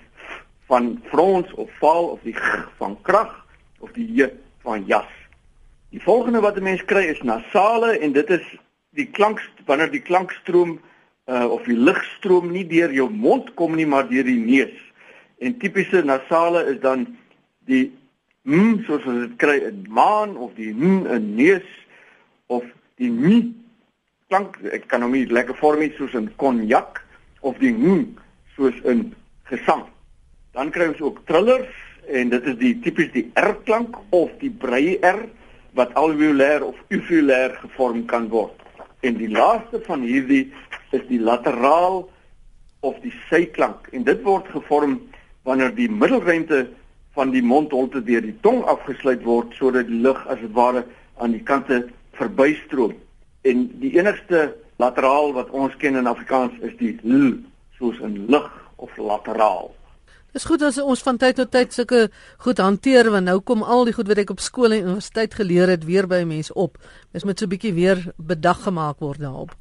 van 0.72 1.01
frons 1.12 1.51
of 1.60 1.72
val 1.82 2.08
of 2.15 2.22
die 2.24 2.36
g 2.36 2.62
van 2.79 2.96
krag 3.01 3.34
of 3.84 3.91
die 3.98 4.08
j 4.08 4.29
van 4.63 4.86
jas. 4.88 5.12
Die 5.91 6.01
volgende 6.01 6.39
wat 6.39 6.58
'n 6.58 6.63
mens 6.63 6.86
kry 6.86 7.03
is 7.12 7.22
nasale 7.22 7.98
en 8.00 8.13
dit 8.13 8.29
is 8.29 8.46
die 8.96 9.05
klank 9.05 9.41
wanneer 9.65 9.91
die 9.91 10.01
klankstroom 10.01 10.79
uh, 11.25 11.46
of 11.51 11.63
die 11.63 11.77
lugstroom 11.77 12.51
nie 12.51 12.67
deur 12.67 12.91
jou 12.91 13.10
mond 13.10 13.53
kom 13.53 13.75
nie 13.75 13.86
maar 13.86 14.08
deur 14.08 14.24
die 14.24 14.39
neus. 14.39 14.77
En 15.39 15.58
tipiese 15.58 16.03
nasale 16.03 16.65
is 16.72 16.79
dan 16.79 17.17
die 17.65 17.91
m 18.43 18.79
soos 18.88 19.05
ons 19.05 19.27
dit 19.27 19.36
kry 19.36 19.58
in 19.67 19.86
maan 19.89 20.38
of 20.38 20.55
die 20.55 20.72
n 20.74 21.05
in 21.08 21.36
neus 21.36 21.67
of 22.48 22.63
die 22.96 23.12
n 23.12 23.62
klank 24.34 24.58
ek 24.74 24.88
kan 24.90 25.04
hom 25.06 25.13
nie 25.13 25.28
lekker 25.30 25.54
vorm 25.60 25.84
nie 25.84 25.92
soos 25.94 26.16
in 26.18 26.32
konjak 26.42 27.04
of 27.46 27.60
die 27.62 27.70
n 27.70 28.16
soos 28.56 28.74
in 28.90 29.12
gesang. 29.46 29.86
Dan 30.58 30.72
kry 30.74 30.88
ons 30.90 31.02
ook 31.06 31.20
trillers 31.30 31.70
en 32.10 32.32
dit 32.34 32.48
is 32.50 32.58
die 32.58 32.74
tipies 32.82 33.12
die 33.13 33.28
r 33.38 33.54
klank 33.68 34.00
of 34.10 34.34
die 34.42 34.50
breë 34.50 34.98
r 35.06 35.22
wat 35.78 35.94
alveolêr 36.02 36.66
of 36.66 36.80
uvulêr 36.90 37.54
gevorm 37.62 38.08
kan 38.10 38.25
word. 38.34 38.58
En 39.06 39.22
die 39.22 39.30
laaste 39.30 39.82
van 39.86 40.02
hierdie 40.02 40.48
is 40.98 41.06
die 41.12 41.22
lateraal 41.22 42.04
of 42.82 42.98
die 43.06 43.13
syklank 43.30 43.86
en 43.94 44.10
dit 44.10 44.25
word 44.25 44.50
gevorm 44.50 44.98
wanneer 45.46 45.74
die 45.78 45.90
middelruimte 45.92 46.66
van 47.13 47.30
die 47.30 47.46
mondholte 47.46 48.02
deur 48.02 48.25
die 48.25 48.38
tong 48.42 48.63
afgesluit 48.66 49.22
word 49.30 49.54
sodat 49.62 49.90
die 49.94 50.02
lug 50.02 50.25
as 50.25 50.42
dit 50.42 50.54
ware 50.58 50.88
aan 51.22 51.38
die 51.38 51.46
kante 51.46 51.84
verbystroom. 52.18 52.98
En 53.44 53.64
die 53.80 53.94
enigste 53.98 54.56
lateraal 54.82 55.34
wat 55.36 55.50
ons 55.52 55.76
ken 55.78 55.96
in 56.00 56.08
Afrikaans 56.08 56.56
is 56.62 56.76
die 56.80 56.96
l 57.04 57.34
soos 57.78 58.00
in 58.00 58.26
lig 58.32 58.52
of 58.76 58.98
lateraal. 58.98 59.72
Dis 60.34 60.48
goed 60.50 60.64
as 60.66 60.80
ons 60.82 61.04
van 61.06 61.20
tyd 61.22 61.36
tot 61.38 61.52
tyd 61.54 61.76
sulke 61.76 62.08
goed 62.42 62.58
hanteer 62.58 63.12
want 63.14 63.30
nou 63.30 63.38
kom 63.46 63.62
al 63.62 63.86
die 63.86 63.94
goed 63.94 64.08
wat 64.10 64.24
ek 64.24 64.32
op 64.34 64.40
skool 64.42 64.74
en 64.74 64.88
universiteit 64.88 65.36
geleer 65.38 65.70
het 65.70 65.84
weer 65.86 66.08
by 66.10 66.24
mense 66.26 66.56
op. 66.58 66.80
Mens 67.12 67.28
moet 67.28 67.40
so 67.40 67.46
'n 67.46 67.54
bietjie 67.54 67.74
weer 67.74 68.00
bedag 68.18 68.64
gemaak 68.64 69.00
word 69.00 69.20
daarop. 69.20 69.52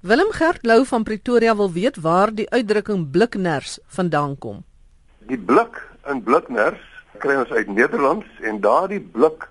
Willem 0.00 0.32
Gert 0.32 0.64
Lou 0.64 0.84
van 0.86 1.02
Pretoria 1.04 1.54
wil 1.56 1.72
weet 1.72 2.00
waar 2.00 2.34
die 2.34 2.50
uitdrukking 2.50 3.10
blikners 3.10 3.78
vandaan 3.86 4.38
kom. 4.38 4.64
Die 5.28 5.38
blik 5.38 5.76
in 6.08 6.22
blikners 6.22 6.80
kry 7.18 7.36
ons 7.36 7.50
uit 7.50 7.68
Nederlands 7.68 8.26
en 8.40 8.60
daardie 8.60 9.00
blik 9.00 9.48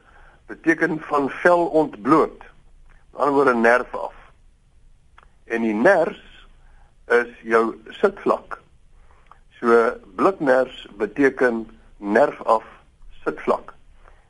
beteken 0.47 0.99
van 0.99 1.29
vel 1.29 1.65
ontbloot. 1.65 2.48
Ander 3.19 3.33
woorde 3.35 3.53
nerf 3.53 3.95
af. 3.95 4.13
En 5.43 5.61
die 5.61 5.73
ners 5.73 6.47
is 7.07 7.31
jou 7.43 7.75
sitvlak. 7.99 8.61
So 9.59 9.97
blikners 10.15 10.87
beteken 10.97 11.65
nerf 11.97 12.41
af 12.41 12.63
sitvlak. 13.25 13.73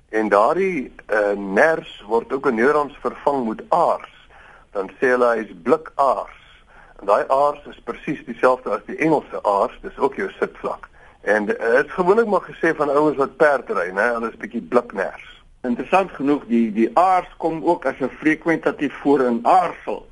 En 0.09 0.29
daardie 0.33 0.89
uh, 1.13 1.37
ners 1.37 1.91
word 2.07 2.33
ook 2.33 2.49
in 2.49 2.55
Nederlands 2.55 2.97
vervang 3.01 3.45
met 3.47 3.61
aars 3.69 4.15
dan 4.73 4.89
sê 4.97 5.13
hulle 5.13 5.29
hy's 5.37 5.53
blikaars. 5.63 6.41
En 6.99 7.09
daai 7.09 7.29
aars 7.29 7.61
is 7.69 7.81
presies 7.85 8.25
dieselfde 8.25 8.73
as 8.73 8.85
die 8.89 8.97
Engelse 8.97 9.43
aars, 9.43 9.77
dis 9.85 9.97
ook 9.97 10.17
jou 10.17 10.31
sitvlak. 10.39 10.89
En 11.21 11.45
dit 11.45 11.61
uh, 11.61 11.83
is 11.83 11.93
gewoonlik 11.93 12.29
maar 12.29 12.45
gesê 12.49 12.73
van 12.75 12.89
ouens 12.89 13.17
wat 13.21 13.37
perdry, 13.37 13.91
né, 13.93 14.13
hulle 14.15 14.33
is 14.33 14.41
bietjie 14.41 14.65
blikners. 14.65 15.29
Interessant 15.67 16.11
genoeg, 16.15 16.45
die 16.47 16.69
die 16.71 16.87
aars 16.95 17.27
kom 17.37 17.57
ook 17.67 17.85
as 17.85 17.99
'n 17.99 18.09
frekwentatief 18.21 18.93
voor 19.03 19.21
in 19.21 19.39
aarsel. 19.43 20.07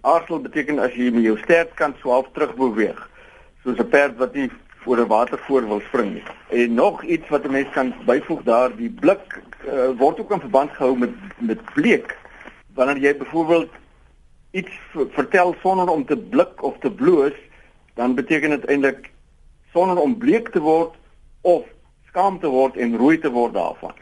Aarsel 0.00 0.40
beteken 0.40 0.78
as 0.78 0.94
jy 0.94 1.10
met 1.10 1.22
jou 1.22 1.36
stertkant 1.38 1.96
swaalf 1.98 2.28
terug 2.32 2.54
beweeg, 2.54 3.10
soos 3.62 3.78
'n 3.78 3.88
perd 3.88 4.16
wat 4.16 4.34
nie 4.34 4.50
voor 4.82 4.96
'n 4.96 5.06
watervoor 5.06 5.68
wil 5.68 5.80
spring 5.80 6.12
nie. 6.12 6.22
En 6.48 6.74
nog 6.74 7.02
iets 7.02 7.28
wat 7.28 7.44
'n 7.44 7.50
mens 7.50 7.68
kan 7.70 7.94
byvoeg 8.06 8.42
daar, 8.42 8.76
die 8.76 8.90
blik 8.90 9.42
uh, 9.66 9.90
word 9.98 10.20
ook 10.20 10.30
in 10.30 10.40
verband 10.40 10.70
gehou 10.70 10.98
met 10.98 11.14
met 11.38 11.60
bleek. 11.74 12.16
Wanneer 12.74 12.98
jy 12.98 13.16
byvoorbeeld 13.16 13.70
iets 14.50 14.72
vertel 15.10 15.54
sonder 15.60 15.88
om 15.88 16.04
te 16.04 16.16
blik 16.16 16.62
of 16.62 16.78
te 16.78 16.90
bloos, 16.90 17.36
dan 17.94 18.14
beteken 18.14 18.50
dit 18.50 18.64
eintlik 18.64 19.10
sonder 19.72 19.98
om 19.98 20.18
bleek 20.18 20.48
te 20.48 20.60
word 20.60 20.94
of 21.40 21.66
skaam 22.06 22.38
te 22.40 22.48
word 22.48 22.76
en 22.76 22.96
rooi 22.96 23.18
te 23.18 23.30
word 23.30 23.52
daarvan. 23.52 23.92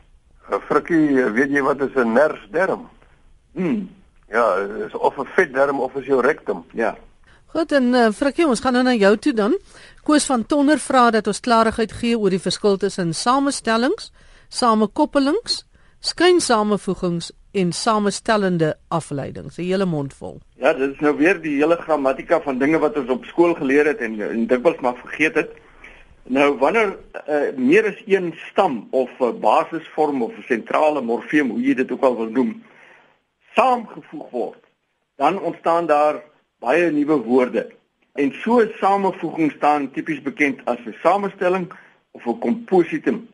Eh, 0.50 0.60
Frikkie, 0.68 1.22
eh, 1.22 1.30
weet 1.34 1.50
jy 1.50 1.62
wat 1.62 1.80
is 1.80 1.94
'n 1.94 2.12
nersderm? 2.12 2.88
Hm. 3.54 3.82
Ja, 4.28 4.56
is 4.86 4.94
of 4.94 5.18
'n 5.18 5.26
vetderm 5.34 5.80
of 5.80 5.94
is 5.94 6.06
jou 6.06 6.20
rectum. 6.20 6.64
Ja. 6.72 6.96
Goed 7.46 7.72
en 7.72 7.84
uh, 7.94 8.10
Frikkie, 8.10 8.46
ons 8.46 8.60
gaan 8.60 8.72
nou 8.72 8.84
na 8.84 8.92
jou 8.94 9.16
toe 9.16 9.32
dan. 9.32 9.58
Koos 10.02 10.26
van 10.26 10.46
Tonder 10.46 10.78
vra 10.78 11.10
dat 11.10 11.26
ons 11.26 11.40
klarigheid 11.40 11.92
gee 11.92 12.18
oor 12.18 12.30
die 12.30 12.42
verskil 12.42 12.76
tussen 12.76 13.14
samestellings, 13.14 14.12
samekoppelings, 14.48 15.64
skynsamevoegings 16.00 17.30
en 17.52 17.72
samestellende 17.72 18.74
afleidings, 18.88 19.56
'n 19.56 19.62
hele 19.62 19.84
mond 19.84 20.14
vol. 20.14 20.40
Ja, 20.56 20.72
dit 20.72 20.92
is 20.92 21.00
nou 21.00 21.16
weer 21.16 21.40
die 21.40 21.56
hele 21.56 21.76
grammatika 21.76 22.40
van 22.40 22.58
dinge 22.58 22.78
wat 22.78 22.96
ons 22.96 23.08
op 23.08 23.24
skool 23.24 23.54
geleer 23.54 23.86
het 23.86 23.98
en, 23.98 24.20
en 24.20 24.46
dikwels 24.46 24.80
maar 24.80 24.96
vergeet 24.96 25.34
het. 25.34 25.50
Nou 26.28 26.56
wanneer 26.59 26.97
uh, 27.28 27.54
meer 27.56 27.87
as 27.87 28.02
een 28.06 28.35
stam 28.50 28.88
of 28.90 29.11
'n 29.18 29.25
uh, 29.25 29.40
basisvorm 29.40 30.23
of 30.23 30.37
'n 30.37 30.42
sentrale 30.42 31.00
morfeem, 31.00 31.50
hoe 31.50 31.61
jy 31.61 31.75
dit 31.75 31.92
ook 31.92 32.02
al 32.02 32.16
wil 32.16 32.30
noem, 32.30 32.62
saamgevoeg 33.54 34.30
word, 34.30 34.64
dan 35.16 35.40
ontstaan 35.40 35.87
daar 35.87 36.23
baie 36.59 36.90
nuwe 36.90 37.16
woorde. 37.16 37.73
En 38.12 38.33
so 38.33 38.59
'n 38.59 38.73
samevoeging 38.78 39.52
staan 39.52 39.90
tipies 39.90 40.23
bekend 40.23 40.64
as 40.64 40.78
'n 40.87 40.97
samestelling 41.02 41.73
of 42.11 42.26
'n 42.26 42.38
kompositum. 42.38 43.28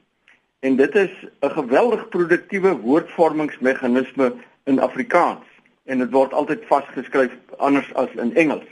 En 0.61 0.77
dit 0.77 0.95
is 0.95 1.27
'n 1.41 1.51
geweldig 1.51 2.09
produktiewe 2.09 2.77
woordvormingsmeganisme 2.77 4.35
in 4.65 4.81
Afrikaans 4.81 5.45
en 5.85 5.99
dit 5.99 6.11
word 6.11 6.33
altyd 6.33 6.67
vasgeskryf 6.67 7.33
anders 7.57 7.95
as 7.95 8.11
in 8.15 8.35
Engels. 8.35 8.69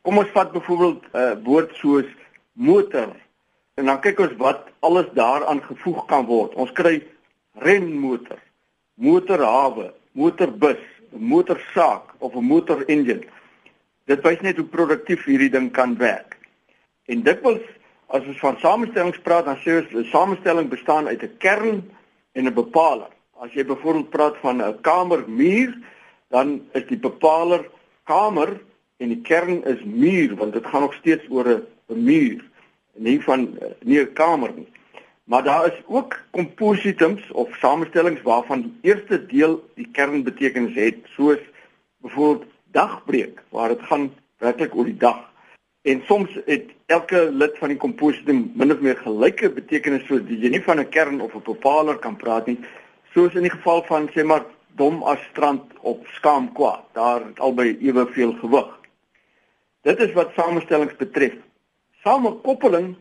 Kom 0.00 0.18
ons 0.18 0.28
vat 0.28 0.52
byvoorbeeld 0.52 1.02
'n 1.12 1.18
uh, 1.18 1.32
woord 1.44 1.74
soos 1.74 2.06
motor 2.52 3.08
en 3.82 3.90
dan 3.90 3.98
kyk 3.98 4.20
ons 4.22 4.34
wat 4.38 4.68
alles 4.86 5.08
daaraan 5.18 5.60
gevoeg 5.66 6.04
kan 6.06 6.26
word. 6.28 6.54
Ons 6.54 6.70
kry 6.78 7.00
renmotor, 7.66 8.38
motorhawe, 9.02 9.88
motorbus, 10.14 10.80
motorsaak 11.10 12.14
of 12.18 12.34
'n 12.34 12.46
motorengine. 12.46 13.26
Dit 14.06 14.22
wys 14.22 14.40
net 14.40 14.56
hoe 14.56 14.66
produktief 14.66 15.24
hierdie 15.24 15.50
ding 15.50 15.72
kan 15.72 15.96
werk. 15.98 16.38
En 17.06 17.22
dikwels 17.22 17.62
as 18.06 18.26
ons 18.26 18.38
van 18.38 18.56
samestellings 18.58 19.18
praat, 19.18 19.44
dan 19.44 19.56
sê 19.56 19.82
ons 19.82 19.92
'n 19.92 20.10
samestelling 20.10 20.68
bestaan 20.68 21.08
uit 21.08 21.22
'n 21.22 21.36
kern 21.38 21.82
en 22.32 22.46
'n 22.46 22.54
bepaler. 22.54 23.10
As 23.40 23.52
jy 23.52 23.64
byvoorbeeld 23.64 24.10
praat 24.10 24.36
van 24.36 24.62
'n 24.62 24.80
kamermuur, 24.80 25.74
dan 26.28 26.62
is 26.72 26.86
die 26.86 26.98
bepaler 26.98 27.66
kamer 28.04 28.60
en 28.98 29.08
die 29.08 29.22
kern 29.22 29.64
is 29.64 29.82
muur, 29.84 30.36
want 30.36 30.52
dit 30.52 30.66
gaan 30.66 30.80
nog 30.80 30.94
steeds 30.94 31.24
oor 31.28 31.46
'n 31.48 32.04
muur, 32.04 32.51
nie 32.94 33.20
van 33.22 33.58
nie 33.82 34.00
'n 34.00 34.12
kamer 34.12 34.52
nie. 34.54 34.68
Maar 35.24 35.42
daar 35.42 35.66
is 35.66 35.82
ook 35.86 36.20
compositums 36.30 37.30
of 37.30 37.56
samestellings 37.56 38.22
waarvan 38.22 38.62
die 38.62 38.74
eerste 38.80 39.26
deel 39.26 39.68
die 39.74 39.88
kernbetekenis 39.92 40.74
het, 40.74 40.96
soos 41.04 41.38
byvoorbeeld 41.96 42.50
dagbreek, 42.70 43.42
waar 43.48 43.68
dit 43.68 43.82
gaan 43.82 44.14
werklik 44.38 44.74
oor 44.74 44.84
die 44.84 44.96
dag 44.96 45.32
En 45.82 46.02
soms 46.06 46.38
het 46.44 46.70
elke 46.86 47.30
lid 47.32 47.56
van 47.58 47.72
die 47.72 47.76
kompositum 47.76 48.42
min 48.54 48.70
of 48.70 48.82
meer 48.86 49.00
gelyke 49.02 49.48
betekenis 49.50 50.04
so 50.06 50.20
jy 50.30 50.50
nie 50.52 50.62
van 50.62 50.78
'n 50.78 50.88
kern 50.94 51.20
of 51.20 51.34
'n 51.34 51.42
bepaler 51.42 51.98
kan 51.98 52.16
praat 52.16 52.46
nie. 52.46 52.58
Soos 53.14 53.34
in 53.34 53.42
die 53.42 53.50
geval 53.50 53.82
van 53.82 54.08
sê 54.08 54.24
maar 54.24 54.44
dom 54.76 55.02
as 55.02 55.18
strand 55.30 55.62
op 55.80 56.06
skaam 56.06 56.52
kwaad. 56.52 56.84
Daar 56.92 57.24
het 57.24 57.40
albei 57.40 57.76
eweveel 57.80 58.32
gewig. 58.32 58.78
Dit 59.82 59.98
is 60.00 60.12
wat 60.12 60.30
samestellings 60.36 60.96
betref. 60.96 61.34
Samekoppeling 62.02 62.96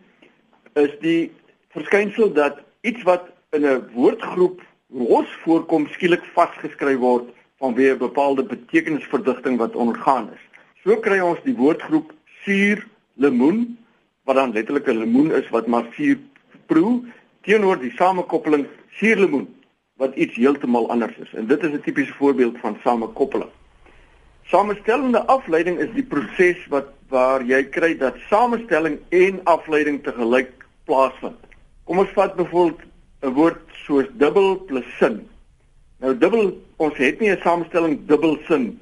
is 0.77 0.91
die 1.01 1.31
verskynsel 1.73 2.29
dat 2.37 2.59
iets 2.85 3.01
wat 3.03 3.31
in 3.49 3.65
'n 3.65 3.89
woordgroep 3.93 4.61
los 4.93 5.29
voorkom 5.43 5.87
skielik 5.87 6.21
vasgeskryf 6.35 6.99
word 6.99 7.31
vanweë 7.61 7.93
'n 7.93 7.97
bepaalde 7.97 8.43
betekenisverdigting 8.43 9.57
wat 9.57 9.75
ondergaan 9.75 10.29
is. 10.33 10.43
So 10.83 10.95
kry 10.97 11.19
ons 11.19 11.41
die 11.43 11.55
woordgroep 11.55 12.13
suur 12.43 12.87
lemoen 13.15 13.77
wat 14.23 14.35
dan 14.35 14.53
letterlik 14.53 14.87
'n 14.87 14.97
lemoen 14.97 15.31
is 15.31 15.49
wat 15.49 15.67
maar 15.67 15.87
suur 15.97 16.19
proe 16.65 17.01
teenoor 17.41 17.79
die 17.79 17.93
samekoppeling 17.97 18.67
suur 18.89 19.17
lemoen 19.17 19.47
wat 19.97 20.15
iets 20.15 20.35
heeltemal 20.35 20.89
anders 20.89 21.17
is. 21.17 21.33
En 21.33 21.47
dit 21.47 21.63
is 21.63 21.71
'n 21.71 21.81
tipiese 21.81 22.13
voorbeeld 22.13 22.57
van 22.59 22.77
samekoppeling. 22.83 23.49
Samestellende 24.43 25.25
afleiding 25.25 25.79
is 25.79 25.93
die 25.93 26.03
proses 26.03 26.67
wat 26.67 26.85
waar 27.11 27.43
jy 27.43 27.63
kry 27.69 27.91
dat 27.99 28.19
samestelling 28.29 28.99
en 29.09 29.41
afleiding 29.51 29.99
te 30.03 30.13
gelyk 30.15 30.53
plaasvind. 30.87 31.39
Kom 31.83 31.99
ons 31.99 32.13
vat 32.15 32.35
byvoorbeeld 32.35 32.87
'n 33.21 33.33
woord 33.35 33.61
soos 33.85 34.07
dubbel 34.17 34.55
plus 34.67 34.87
sin. 34.97 35.27
Nou 35.99 36.17
dubbel, 36.17 36.57
ons 36.77 36.97
het 36.97 37.19
nie 37.19 37.31
'n 37.31 37.41
samestelling 37.43 38.07
dubbel 38.07 38.37
sin 38.47 38.79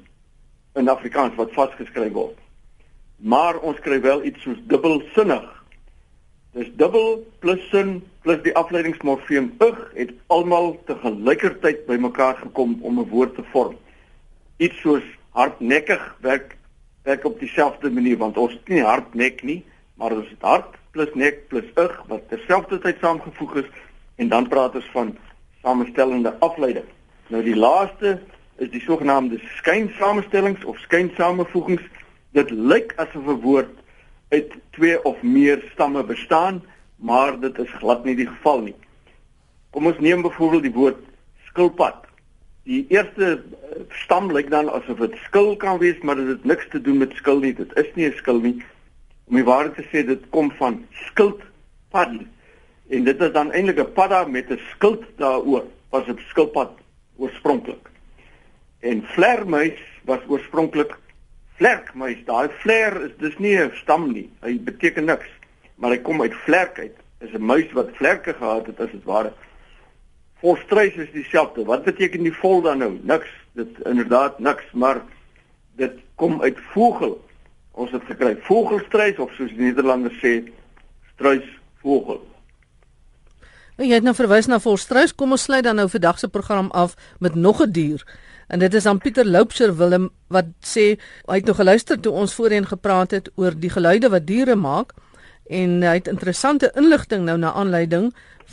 in 0.74 0.88
Afrikaans 0.88 1.34
wat 1.34 1.52
vasgeskryf 1.52 2.12
word. 2.12 2.38
Maar 3.16 3.58
ons 3.58 3.80
kry 3.80 4.00
wel 4.00 4.24
iets 4.24 4.42
soos 4.42 4.60
dubbelsinnig. 4.66 5.64
Dis 6.52 6.70
dubbel 6.76 7.26
plus 7.38 7.68
sin 7.70 8.02
plus 8.22 8.42
die 8.42 8.54
afleidingsmorfeem 8.54 9.52
ig 9.58 9.78
het 9.94 10.10
almal 10.26 10.80
te 10.86 10.94
gelykertyd 10.94 11.86
bymekaar 11.86 12.36
gekom 12.36 12.78
om 12.82 12.98
'n 13.00 13.08
woord 13.08 13.34
te 13.34 13.44
vorm. 13.52 13.76
Iets 14.56 14.80
soos 14.80 15.04
hardnekkig 15.30 16.16
werk 16.20 16.56
werk 17.10 17.24
op 17.24 17.40
dieselfde 17.40 17.90
manier 17.90 18.18
want 18.18 18.38
ons 18.38 18.52
het 18.54 18.68
nie 18.70 18.84
hardnek 18.86 19.42
nie, 19.42 19.60
maar 19.98 20.14
ons 20.14 20.28
het 20.30 20.44
hart 20.46 20.76
plus 20.94 21.10
nek 21.18 21.46
plus 21.50 21.66
ig 21.78 21.94
wat 22.10 22.28
terselfdertyd 22.30 23.00
saamgevoeg 23.02 23.56
is 23.64 23.70
en 24.22 24.30
dan 24.30 24.48
praat 24.52 24.76
ons 24.78 24.90
van 24.94 25.14
samestellende 25.64 26.32
afleiding. 26.46 26.86
Nou 27.30 27.42
die 27.46 27.56
laaste 27.56 28.18
is 28.62 28.70
die 28.74 28.82
sogenaamde 28.84 29.38
skynsamestellings 29.58 30.64
of 30.68 30.78
skynsamevoegings. 30.86 31.82
Dit 32.36 32.50
lyk 32.50 32.92
asof 33.02 33.26
'n 33.26 33.40
woord 33.46 33.74
uit 34.30 34.52
twee 34.76 34.98
of 35.04 35.22
meer 35.22 35.62
stamme 35.72 36.04
bestaan, 36.04 36.62
maar 36.96 37.40
dit 37.40 37.58
is 37.58 37.78
glad 37.80 38.04
nie 38.04 38.16
die 38.16 38.26
geval 38.26 38.60
nie. 38.60 38.76
Kom 39.70 39.86
ons 39.86 39.98
neem 39.98 40.22
byvoorbeeld 40.22 40.62
die 40.62 40.78
woord 40.78 41.02
skilpad. 41.48 42.06
Die 42.70 42.84
eerste 42.88 43.28
eh, 43.42 43.80
stam 44.04 44.28
lyk 44.30 44.50
dan 44.50 44.68
asof 44.70 45.00
dit 45.02 45.14
skil 45.24 45.56
kan 45.58 45.80
wees, 45.82 45.98
maar 46.06 46.20
dit 46.20 46.28
het 46.30 46.44
niks 46.46 46.68
te 46.70 46.78
doen 46.80 47.00
met 47.02 47.16
skil 47.18 47.42
nie. 47.42 47.54
Dit 47.58 47.72
is 47.80 47.88
nie 47.96 48.06
'n 48.06 48.18
skil 48.18 48.38
nie. 48.40 48.62
Om 49.26 49.34
die 49.40 49.44
waarheid 49.44 49.74
te 49.74 49.86
sê, 49.90 50.04
dit 50.06 50.22
kom 50.30 50.52
van 50.58 50.86
skildpad 51.08 52.12
en 52.90 53.04
dit 53.04 53.20
is 53.26 53.32
dan 53.32 53.50
eintlik 53.52 53.80
'n 53.80 53.92
padda 53.98 54.24
met 54.24 54.50
'n 54.50 54.60
skild 54.70 55.02
daaroor 55.16 55.66
was 55.90 56.06
'n 56.06 56.18
skilpad 56.28 56.78
oorspronklik. 57.16 57.90
En 58.80 59.02
vlermuis 59.02 59.80
was 60.04 60.20
oorspronklik 60.28 60.94
vlerkmuis. 61.56 62.24
Daai 62.24 62.48
vler 62.62 63.04
is 63.04 63.16
dis 63.18 63.38
nie 63.38 63.58
'n 63.58 63.72
stam 63.82 64.12
nie. 64.12 64.30
Hy 64.42 64.60
beteken 64.60 65.04
niks, 65.04 65.28
maar 65.74 65.90
hy 65.90 65.98
kom 65.98 66.22
uit 66.22 66.34
vlerk 66.34 66.78
uit. 66.78 66.96
Is 67.18 67.32
'n 67.34 67.42
muis 67.42 67.72
wat 67.72 67.96
vlerke 67.98 68.32
gehad 68.32 68.66
het 68.66 68.80
as 68.80 68.90
dit 68.90 69.04
ware. 69.04 69.32
Volstruis 70.40 70.94
is 70.94 71.10
dieselfde. 71.12 71.64
Wat 71.64 71.84
beteken 71.84 72.22
die 72.22 72.34
vol 72.34 72.62
dan 72.64 72.78
nou? 72.78 72.92
Niks. 73.02 73.28
Dit 73.52 73.80
inderdaad 73.84 74.38
niks, 74.38 74.64
maar 74.72 75.02
dit 75.76 75.92
kom 76.14 76.42
uit 76.42 76.58
vogel. 76.72 77.18
Ons 77.72 77.90
het 77.90 78.02
gekry 78.08 78.36
vogelstruis 78.46 79.18
of 79.18 79.32
soos 79.36 79.52
die 79.52 79.68
Nederlanders 79.68 80.18
sê 80.22 80.34
struisvogel. 81.14 82.20
Nou, 83.76 83.88
jy 83.88 83.96
het 83.96 84.04
nou 84.04 84.14
verwys 84.16 84.48
na 84.48 84.60
volstruis. 84.60 85.14
Kom 85.16 85.32
ons 85.32 85.46
sluit 85.48 85.64
dan 85.64 85.78
nou 85.80 85.88
vandag 85.88 86.18
se 86.20 86.28
program 86.28 86.68
af 86.76 86.96
met 87.18 87.34
nog 87.34 87.62
'n 87.62 87.72
dier. 87.72 88.04
En 88.48 88.58
dit 88.58 88.74
is 88.74 88.86
aan 88.86 88.98
Pieter 88.98 89.24
Loupser 89.24 89.76
Willem 89.76 90.10
wat 90.28 90.46
sê 90.60 90.98
hy 91.26 91.36
het 91.38 91.46
nog 91.46 91.56
geluister 91.56 92.00
toe 92.00 92.12
ons 92.12 92.34
voorheen 92.34 92.66
gepraat 92.66 93.10
het 93.10 93.30
oor 93.34 93.54
die 93.56 93.70
geluide 93.70 94.08
wat 94.08 94.26
diere 94.26 94.56
maak 94.56 94.92
en 95.50 95.82
hy 95.82 95.96
het 95.98 96.08
interessante 96.08 96.70
inligting 96.78 97.26
nou 97.26 97.36
na 97.38 97.52
aanleiding 97.52 98.10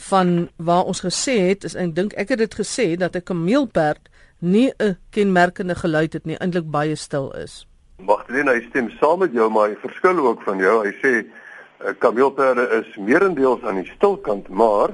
van 0.10 0.50
waar 0.56 0.90
ons 0.90 1.02
gesê 1.06 1.38
het 1.50 1.64
is 1.64 1.76
ek 1.78 1.96
dink 1.96 2.14
ek 2.18 2.34
het 2.34 2.42
dit 2.42 2.56
gesê 2.62 2.88
dat 2.98 3.16
'n 3.16 3.24
kameelperd 3.24 4.10
nie 4.40 4.74
'n 4.80 4.98
kenmerkende 5.10 5.76
geluid 5.76 6.14
het 6.14 6.26
nie 6.26 6.38
eintlik 6.38 6.72
baie 6.72 6.96
stil 6.96 7.32
is. 7.32 7.68
Magdalena 7.98 8.52
hy 8.52 8.62
stem 8.70 8.90
saam 8.90 9.20
met 9.20 9.34
jou 9.34 9.50
maar 9.50 9.70
hy 9.70 9.76
verskil 9.76 10.18
ook 10.18 10.42
van 10.42 10.58
jou. 10.58 10.86
Hy 10.86 10.94
sê 11.02 11.26
'n 11.86 11.98
kameelperde 11.98 12.70
is 12.70 12.96
meerendeels 12.98 13.64
aan 13.64 13.82
die 13.82 13.92
stilkant 13.96 14.50
maar 14.50 14.90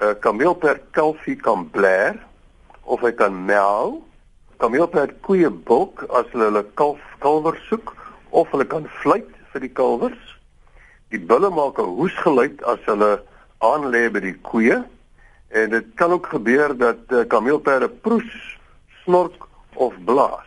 'n 0.00 0.18
kameelperd 0.20 0.82
kalfie 0.90 1.36
kan 1.36 1.70
bler 1.70 2.14
of 2.82 3.00
hy 3.00 3.12
kan 3.12 3.44
meow. 3.44 4.02
Kameelperd 4.56 5.20
koeie 5.20 5.50
bulk 5.50 6.02
as 6.08 6.24
hulle 6.30 6.44
hulle 6.44 6.64
kalf 6.74 7.00
kalwer 7.18 7.58
soek 7.68 7.94
of 8.30 8.50
hulle 8.50 8.64
kan 8.64 8.86
fluit 8.88 9.28
vir 9.52 9.60
die 9.60 9.72
kalwers. 9.72 10.35
Die 11.14 11.20
bulle 11.20 11.50
maak 11.50 11.78
'n 11.78 11.94
hoesgeluid 11.98 12.62
as 12.64 12.82
hulle 12.84 13.22
aanlê 13.58 14.10
by 14.10 14.20
die 14.20 14.38
koeie 14.42 14.82
en 15.48 15.70
dit 15.70 15.86
kan 15.94 16.10
ook 16.10 16.26
gebeur 16.26 16.76
dat 16.76 16.98
uh, 17.08 17.22
kameelperde 17.28 17.88
proes, 17.88 18.58
snork 19.04 19.46
of 19.74 19.94
blaas. 20.04 20.46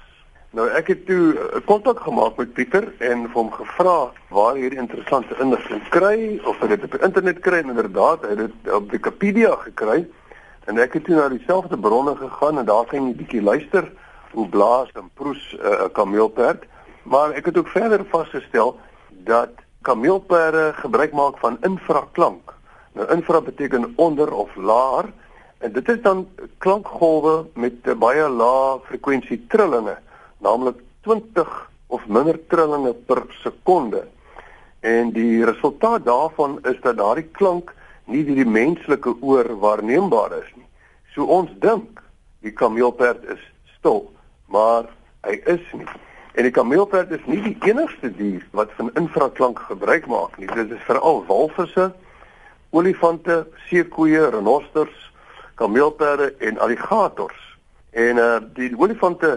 Nou 0.51 0.65
ek 0.67 0.87
het 0.87 1.05
toe 1.05 1.33
'n 1.33 1.37
eh, 1.37 1.61
kontak 1.65 1.99
gemaak 1.99 2.37
met 2.37 2.53
Pieter 2.53 2.93
en 2.97 3.27
vir 3.29 3.37
hom 3.37 3.51
gevra 3.51 4.11
waar 4.29 4.55
hierdie 4.55 4.79
interessante 4.79 5.35
inligting 5.39 5.89
kry 5.89 6.41
of 6.43 6.59
hy 6.59 6.67
dit 6.67 6.83
op 6.83 6.91
die 6.91 7.05
internet 7.05 7.39
kry 7.39 7.57
en 7.61 7.69
inderdaad 7.69 8.21
hy 8.21 8.29
het 8.29 8.37
dit 8.37 8.73
op 8.73 8.91
Wikipedia 8.91 9.55
gekry 9.55 10.07
en 10.65 10.77
ek 10.77 10.93
het 10.93 11.03
toe 11.03 11.15
na 11.15 11.29
dieselfde 11.29 11.77
bronne 11.77 12.15
gegaan 12.15 12.57
en 12.57 12.65
daar 12.65 12.85
kan 12.85 13.07
jy 13.07 13.13
bietjie 13.15 13.41
luister 13.41 13.91
hoe 14.31 14.49
blaas 14.49 14.89
en 14.95 15.09
proes 15.13 15.57
eh, 15.61 15.69
'n 15.69 15.85
uh, 15.85 15.93
kameelperd 15.93 16.65
maar 17.03 17.31
ek 17.31 17.45
het 17.45 17.57
ook 17.57 17.67
verder 17.67 18.05
vasgestel 18.05 18.79
dat 19.09 19.53
kameelperde 19.81 20.73
gebruik 20.73 21.11
maak 21.11 21.37
van 21.37 21.57
infraklank. 21.61 22.53
Nou 22.93 23.07
infra 23.11 23.41
beteken 23.41 23.93
onder 23.95 24.33
of 24.33 24.55
laer 24.55 25.11
en 25.57 25.71
dit 25.71 25.89
is 25.89 26.01
dan 26.01 26.27
klankgolwe 26.57 27.45
met 27.53 27.99
baie 27.99 28.29
lae 28.29 28.79
frekwensie 28.87 29.45
trillinge 29.47 29.97
naamlik 30.37 30.79
20 31.01 31.69
of 31.87 32.07
minder 32.07 32.39
trillinge 32.47 32.93
per 32.93 33.23
sekonde. 33.43 34.07
En 34.79 35.11
die 35.11 35.45
resultaat 35.45 36.05
daarvan 36.05 36.59
is 36.63 36.79
dat 36.81 36.97
daardie 36.97 37.27
klank 37.31 37.73
nie 38.05 38.23
deur 38.25 38.39
die 38.39 38.47
menslike 38.47 39.15
oor 39.21 39.49
waarneembaar 39.59 40.37
is 40.39 40.51
nie. 40.55 40.67
So 41.13 41.27
ons 41.27 41.51
dink 41.59 42.01
die 42.45 42.53
kameelperd 42.55 43.25
is 43.35 43.41
stil, 43.77 44.05
maar 44.47 44.87
hy 45.27 45.35
is 45.51 45.65
nie. 45.75 45.89
En 46.39 46.45
die 46.47 46.53
kameelperd 46.55 47.09
is 47.11 47.23
nie 47.27 47.41
die 47.43 47.57
enigste 47.67 48.07
dier 48.15 48.43
wat 48.55 48.69
van 48.77 48.93
infraklank 48.95 49.57
gebruik 49.67 50.05
maak 50.07 50.37
nie. 50.39 50.47
Dit 50.47 50.69
is 50.71 50.85
veral 50.87 51.19
walvisse, 51.27 51.89
olifante, 52.71 53.41
seekoeie, 53.67 54.21
renosters, 54.31 55.01
kameelperde 55.59 56.29
en 56.47 56.61
alligators. 56.63 57.41
En 57.91 58.23
uh 58.23 58.39
die 58.55 58.71
olifante 58.79 59.33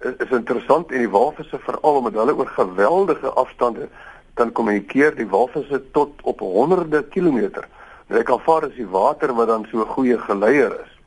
is 0.00 0.32
interessant 0.32 0.88
en 0.88 1.04
die 1.04 1.12
walvisse 1.12 1.60
veral 1.68 2.00
omdat 2.00 2.16
hulle 2.22 2.38
oor 2.40 2.56
geweldige 2.56 3.36
afstande 3.44 3.92
kan 4.40 4.56
kommunikeer 4.56 5.12
die 5.20 5.28
walvisse 5.28 5.84
tot 5.92 6.24
op 6.24 6.40
honderde 6.40 7.04
kilometer. 7.12 7.68
Nou 8.08 8.24
ek 8.24 8.32
aanvaar 8.32 8.70
as 8.72 8.78
die 8.80 8.88
water 8.88 9.36
wat 9.36 9.52
dan 9.52 9.68
so 9.68 9.84
'n 9.84 9.92
goeie 9.92 10.18
geleier 10.18 10.72
is. 10.80 11.00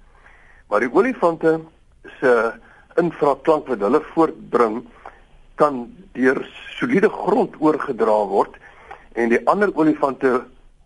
Maar 0.70 0.86
die 0.86 0.94
olifante 0.94 1.60
se 2.20 2.52
infraklank 3.02 3.68
wat 3.68 3.82
hulle 3.82 4.10
voortbring 4.14 4.84
kan 5.56 5.86
deur 6.14 6.42
soliede 6.78 7.10
grond 7.10 7.56
oorgedra 7.60 8.20
word 8.28 8.58
en 9.14 9.30
die 9.30 9.42
ander 9.48 9.72
olifante 9.76 10.44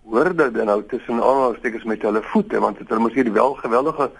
hoor 0.07 0.33
dit 0.35 0.53
dan 0.53 0.71
nou 0.71 0.81
tussen 0.87 1.21
aanhalingstekens 1.23 1.83
met 1.83 2.01
hulle 2.01 2.23
voete 2.31 2.59
want 2.59 2.79
hulle 2.83 3.03
moet 3.03 3.15
hierdie 3.15 3.35
wel 3.35 3.53
geweldige 3.63 4.11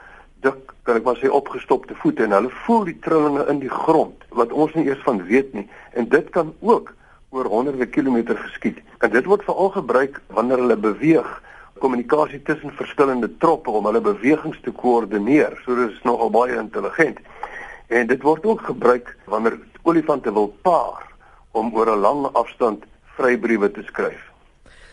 dik 0.46 0.74
kan 0.86 1.00
ek 1.00 1.06
maar 1.08 1.18
sê 1.20 1.30
opgestopte 1.34 1.96
voete 2.02 2.24
en 2.28 2.36
hulle 2.36 2.54
voel 2.66 2.86
die 2.88 2.98
trillinge 3.04 3.46
in 3.52 3.60
die 3.64 3.74
grond 3.74 4.28
wat 4.40 4.54
ons 4.54 4.74
nie 4.78 4.86
eers 4.88 5.02
van 5.06 5.24
weet 5.26 5.54
nie. 5.58 5.66
En 5.98 6.08
dit 6.10 6.30
kan 6.36 6.54
ook 6.62 6.94
oor 7.36 7.50
honderde 7.52 7.88
kilometer 7.90 8.38
geskied. 8.38 8.80
En 9.04 9.12
dit 9.12 9.26
word 9.26 9.44
veral 9.48 9.74
gebruik 9.76 10.22
wanneer 10.38 10.62
hulle 10.64 10.78
beweeg. 10.78 11.32
Kommunikasie 11.82 12.42
tussen 12.46 12.74
verskillende 12.78 13.30
troppe 13.42 13.74
om 13.74 13.90
hulle 13.90 14.02
bewegings 14.02 14.62
te 14.66 14.72
koördineer. 14.72 15.58
So 15.66 15.76
dit 15.76 15.92
is 15.92 16.06
nogal 16.06 16.32
baie 16.34 16.58
intelligent. 16.58 17.20
En 17.88 18.08
dit 18.08 18.22
word 18.22 18.46
ook 18.46 18.62
gebruik 18.70 19.16
wanneer 19.26 19.58
olifante 19.88 20.34
wil 20.34 20.50
paar 20.68 21.08
om 21.52 21.74
oor 21.76 21.90
'n 21.96 22.02
lang 22.02 22.26
afstand 22.34 22.84
vrybriewe 23.18 23.72
te 23.72 23.84
skryf. 23.84 24.22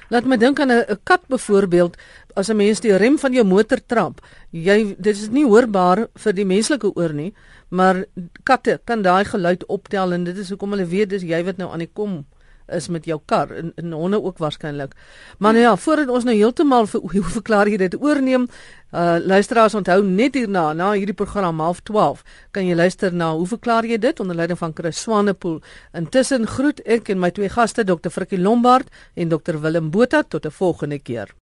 Laat 0.09 0.25
my 0.25 0.37
dink 0.37 0.61
aan 0.61 0.71
'n 0.71 0.99
kat 1.05 1.23
byvoorbeeld, 1.29 1.97
as 2.35 2.49
'n 2.51 2.57
mens 2.57 2.81
die 2.81 2.97
rem 2.97 3.19
van 3.19 3.33
jou 3.33 3.45
motor 3.45 3.81
trap, 3.87 4.21
jy 4.51 4.95
dit 4.99 5.17
is 5.17 5.29
nie 5.29 5.47
hoorbaar 5.47 6.09
vir 6.15 6.33
die 6.33 6.45
menslike 6.45 6.91
oor 6.95 7.13
nie, 7.13 7.35
maar 7.69 8.05
katte 8.43 8.81
kan 8.85 9.03
daai 9.03 9.25
geluid 9.25 9.67
optel 9.67 10.13
en 10.13 10.25
dit 10.25 10.37
is 10.37 10.49
hoekom 10.49 10.71
hulle 10.71 10.87
weet 10.87 11.09
dis 11.09 11.23
jy 11.23 11.45
wat 11.45 11.57
nou 11.57 11.71
aan 11.73 11.79
die 11.79 11.93
kom 11.93 12.25
is 12.66 12.88
met 12.88 13.05
jou 13.05 13.20
kar 13.27 13.50
en, 13.50 13.72
en 13.77 13.92
honde 13.92 14.22
ook 14.22 14.38
waarskynlik. 14.38 14.94
Maar 15.38 15.53
nou 15.53 15.64
ja, 15.64 15.77
voordat 15.77 16.09
ons 16.09 16.24
nou 16.24 16.37
heeltemal 16.37 16.87
vir 16.87 17.00
hoe 17.12 17.24
verklaar 17.37 17.68
jy 17.68 17.77
dit 17.77 17.96
oorneem, 18.00 18.48
uh 18.94 19.18
luisteraars 19.18 19.74
onthou 19.74 19.98
net 20.07 20.37
hierna 20.38 20.72
na 20.72 20.92
hierdie 20.94 21.16
program 21.18 21.59
half 21.61 21.81
12 21.83 22.22
kan 22.55 22.66
jy 22.66 22.77
luister 22.79 23.12
na 23.12 23.33
hoe 23.35 23.46
verklaar 23.50 23.85
jy 23.85 23.98
dit 23.98 24.20
onder 24.22 24.37
leiding 24.38 24.59
van 24.59 24.72
Chris 24.74 25.00
Swanepoel. 25.03 25.61
Intussen 25.92 26.46
groet 26.46 26.81
ek 26.87 27.11
en 27.11 27.18
my 27.18 27.31
twee 27.35 27.50
gaste 27.50 27.85
Dr. 27.85 28.14
Frikkie 28.14 28.38
Lombard 28.38 28.87
en 29.14 29.35
Dr. 29.35 29.59
Willem 29.59 29.90
Botha 29.90 30.22
tot 30.22 30.46
'n 30.46 30.50
volgende 30.50 30.98
keer. 30.98 31.35